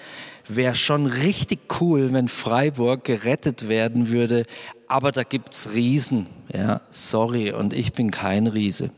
wäre 0.48 0.76
schon 0.76 1.06
richtig 1.06 1.60
cool, 1.82 2.14
wenn 2.14 2.28
Freiburg 2.28 3.04
gerettet 3.04 3.68
werden 3.68 4.10
würde, 4.10 4.46
aber 4.88 5.12
da 5.12 5.24
gibt's 5.24 5.72
Riesen. 5.74 6.28
Ja, 6.54 6.82
sorry, 6.92 7.52
und 7.52 7.74
ich 7.74 7.94
bin 7.94 8.12
kein 8.12 8.48
Riese. 8.48 8.92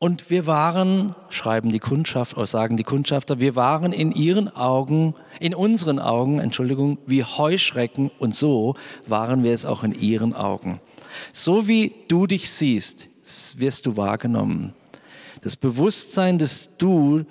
Und 0.00 0.30
wir 0.30 0.46
waren, 0.46 1.16
schreiben 1.28 1.72
die 1.72 1.80
Kundschaft, 1.80 2.36
oder 2.36 2.46
sagen 2.46 2.76
die 2.76 2.84
Kundschafter, 2.84 3.40
wir 3.40 3.56
waren 3.56 3.92
in 3.92 4.12
ihren 4.12 4.48
Augen, 4.48 5.16
in 5.40 5.56
unseren 5.56 5.98
Augen, 5.98 6.38
Entschuldigung, 6.38 6.98
wie 7.06 7.24
Heuschrecken 7.24 8.10
und 8.18 8.36
so 8.36 8.76
waren 9.06 9.42
wir 9.42 9.52
es 9.52 9.64
auch 9.64 9.82
in 9.82 9.92
ihren 9.92 10.34
Augen. 10.34 10.80
So 11.32 11.66
wie 11.66 11.94
du 12.06 12.28
dich 12.28 12.48
siehst, 12.48 13.08
wirst 13.58 13.86
du 13.86 13.96
wahrgenommen. 13.96 14.72
Das 15.42 15.56
Bewusstsein, 15.56 16.38
das 16.38 16.76
du 16.78 17.24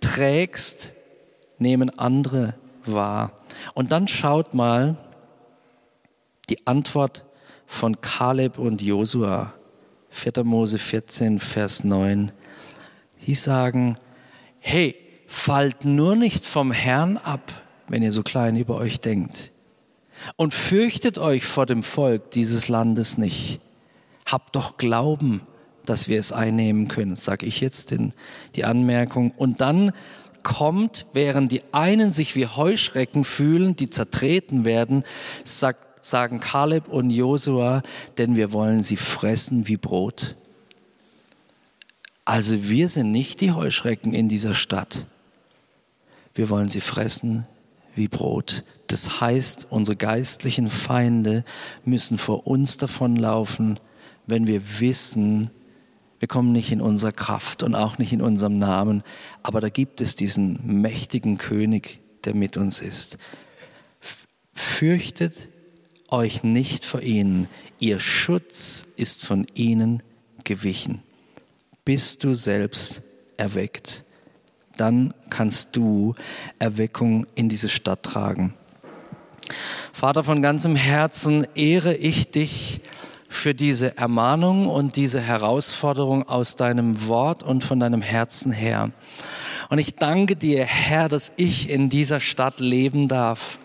trägst, 0.00 0.93
nehmen 1.58 1.96
andere 1.98 2.54
wahr. 2.84 3.32
Und 3.74 3.92
dann 3.92 4.08
schaut 4.08 4.54
mal 4.54 4.96
die 6.48 6.66
Antwort 6.66 7.24
von 7.66 8.00
Kaleb 8.00 8.58
und 8.58 8.82
Josua. 8.82 9.54
4. 10.10 10.44
Mose 10.44 10.78
14, 10.78 11.40
Vers 11.40 11.82
9. 11.82 12.30
Die 13.26 13.34
sagen, 13.34 13.96
hey, 14.60 14.94
fallt 15.26 15.84
nur 15.84 16.14
nicht 16.14 16.46
vom 16.46 16.70
Herrn 16.70 17.16
ab, 17.16 17.52
wenn 17.88 18.02
ihr 18.02 18.12
so 18.12 18.22
klein 18.22 18.56
über 18.56 18.76
euch 18.76 19.00
denkt. 19.00 19.52
Und 20.36 20.54
fürchtet 20.54 21.18
euch 21.18 21.44
vor 21.44 21.66
dem 21.66 21.82
Volk 21.82 22.30
dieses 22.30 22.68
Landes 22.68 23.18
nicht. 23.18 23.60
Habt 24.26 24.54
doch 24.54 24.76
Glauben, 24.76 25.40
dass 25.84 26.08
wir 26.08 26.18
es 26.18 26.32
einnehmen 26.32 26.88
können, 26.88 27.16
sage 27.16 27.46
ich 27.46 27.60
jetzt 27.60 27.92
in 27.92 28.12
die 28.54 28.64
Anmerkung. 28.64 29.32
Und 29.32 29.60
dann 29.60 29.92
kommt, 30.44 31.06
während 31.12 31.50
die 31.50 31.62
einen 31.72 32.12
sich 32.12 32.36
wie 32.36 32.46
Heuschrecken 32.46 33.24
fühlen, 33.24 33.74
die 33.74 33.90
zertreten 33.90 34.64
werden, 34.64 35.04
sagt 35.42 36.06
sagen 36.06 36.38
Kaleb 36.38 36.88
und 36.88 37.10
Josua, 37.10 37.82
denn 38.18 38.36
wir 38.36 38.52
wollen 38.52 38.82
sie 38.82 38.96
fressen 38.96 39.66
wie 39.66 39.76
Brot. 39.76 40.36
Also 42.24 42.68
wir 42.68 42.88
sind 42.88 43.10
nicht 43.10 43.40
die 43.40 43.52
Heuschrecken 43.52 44.12
in 44.12 44.28
dieser 44.28 44.54
Stadt. 44.54 45.06
Wir 46.34 46.50
wollen 46.50 46.68
sie 46.68 46.80
fressen 46.80 47.46
wie 47.94 48.08
Brot. 48.08 48.64
Das 48.86 49.20
heißt, 49.20 49.68
unsere 49.70 49.96
geistlichen 49.96 50.68
Feinde 50.68 51.44
müssen 51.84 52.18
vor 52.18 52.46
uns 52.46 52.76
davonlaufen, 52.76 53.78
wenn 54.26 54.46
wir 54.46 54.80
wissen, 54.80 55.50
wir 56.24 56.28
kommen 56.28 56.52
nicht 56.52 56.72
in 56.72 56.80
unserer 56.80 57.12
Kraft 57.12 57.62
und 57.62 57.74
auch 57.74 57.98
nicht 57.98 58.14
in 58.14 58.22
unserem 58.22 58.58
Namen, 58.58 59.02
aber 59.42 59.60
da 59.60 59.68
gibt 59.68 60.00
es 60.00 60.14
diesen 60.14 60.58
mächtigen 60.80 61.36
König, 61.36 62.00
der 62.24 62.34
mit 62.34 62.56
uns 62.56 62.80
ist. 62.80 63.18
Fürchtet 64.54 65.50
euch 66.08 66.42
nicht 66.42 66.86
vor 66.86 67.02
ihnen, 67.02 67.46
ihr 67.78 68.00
Schutz 68.00 68.86
ist 68.96 69.22
von 69.22 69.46
ihnen 69.52 70.02
gewichen. 70.44 71.02
Bist 71.84 72.24
du 72.24 72.32
selbst 72.32 73.02
erweckt, 73.36 74.04
dann 74.78 75.12
kannst 75.28 75.76
du 75.76 76.14
Erweckung 76.58 77.26
in 77.34 77.50
diese 77.50 77.68
Stadt 77.68 78.02
tragen. 78.02 78.54
Vater, 79.92 80.24
von 80.24 80.40
ganzem 80.40 80.74
Herzen 80.74 81.46
ehre 81.54 81.94
ich 81.94 82.30
dich 82.30 82.80
für 83.34 83.54
diese 83.54 83.96
Ermahnung 83.96 84.68
und 84.68 84.96
diese 84.96 85.20
Herausforderung 85.20 86.28
aus 86.28 86.56
deinem 86.56 87.06
Wort 87.08 87.42
und 87.42 87.64
von 87.64 87.80
deinem 87.80 88.02
Herzen 88.02 88.52
her. 88.52 88.90
Und 89.70 89.78
ich 89.78 89.96
danke 89.96 90.36
dir, 90.36 90.64
Herr, 90.64 91.08
dass 91.08 91.32
ich 91.36 91.68
in 91.68 91.88
dieser 91.88 92.20
Stadt 92.20 92.60
leben 92.60 93.08
darf. 93.08 93.58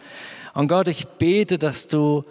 Und 0.53 0.67
Gott, 0.67 0.87
ich 0.87 1.07
bete, 1.07 1.57
dass 1.57 1.87
du 1.87 2.25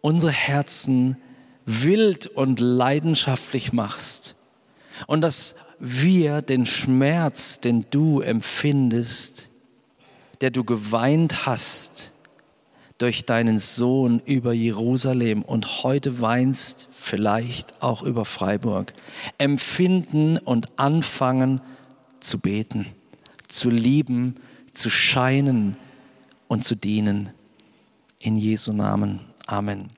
unsere 0.00 0.32
Herzen 0.32 1.16
wild 1.64 2.26
und 2.26 2.60
leidenschaftlich 2.60 3.72
machst 3.72 4.34
und 5.06 5.20
dass 5.20 5.56
wir 5.78 6.42
den 6.42 6.66
Schmerz, 6.66 7.60
den 7.60 7.86
du 7.90 8.20
empfindest, 8.20 9.50
der 10.40 10.50
du 10.50 10.64
geweint 10.64 11.46
hast 11.46 12.12
durch 12.98 13.24
deinen 13.24 13.60
Sohn 13.60 14.20
über 14.24 14.52
Jerusalem 14.52 15.42
und 15.42 15.84
heute 15.84 16.20
weinst 16.20 16.88
vielleicht 16.92 17.80
auch 17.82 18.02
über 18.02 18.24
Freiburg, 18.24 18.92
empfinden 19.38 20.36
und 20.36 20.78
anfangen 20.78 21.60
zu 22.20 22.40
beten, 22.40 22.86
zu 23.46 23.70
lieben, 23.70 24.34
zu 24.72 24.90
scheinen 24.90 25.76
und 26.48 26.64
zu 26.64 26.74
dienen. 26.74 27.30
In 28.18 28.36
Jesu 28.36 28.72
Namen. 28.72 29.20
Amen. 29.46 29.97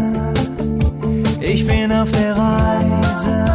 ich 1.53 1.67
bin 1.67 1.91
auf 1.91 2.09
der 2.11 2.35
Reise, 2.35 3.45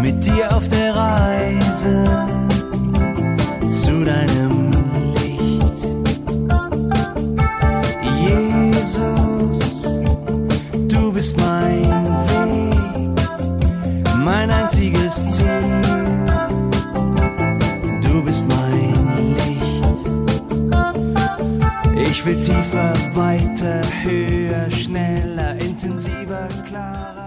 mit 0.00 0.24
dir 0.24 0.54
auf 0.54 0.68
der 0.68 0.94
Reise. 0.94 2.04
Zu 3.70 4.04
deinem 4.04 4.53
Ich 22.26 22.30
will 22.30 22.40
tiefer, 22.40 22.94
weiter, 23.14 23.82
höher, 24.02 24.70
schneller, 24.70 25.60
intensiver, 25.60 26.48
klarer. 26.66 27.23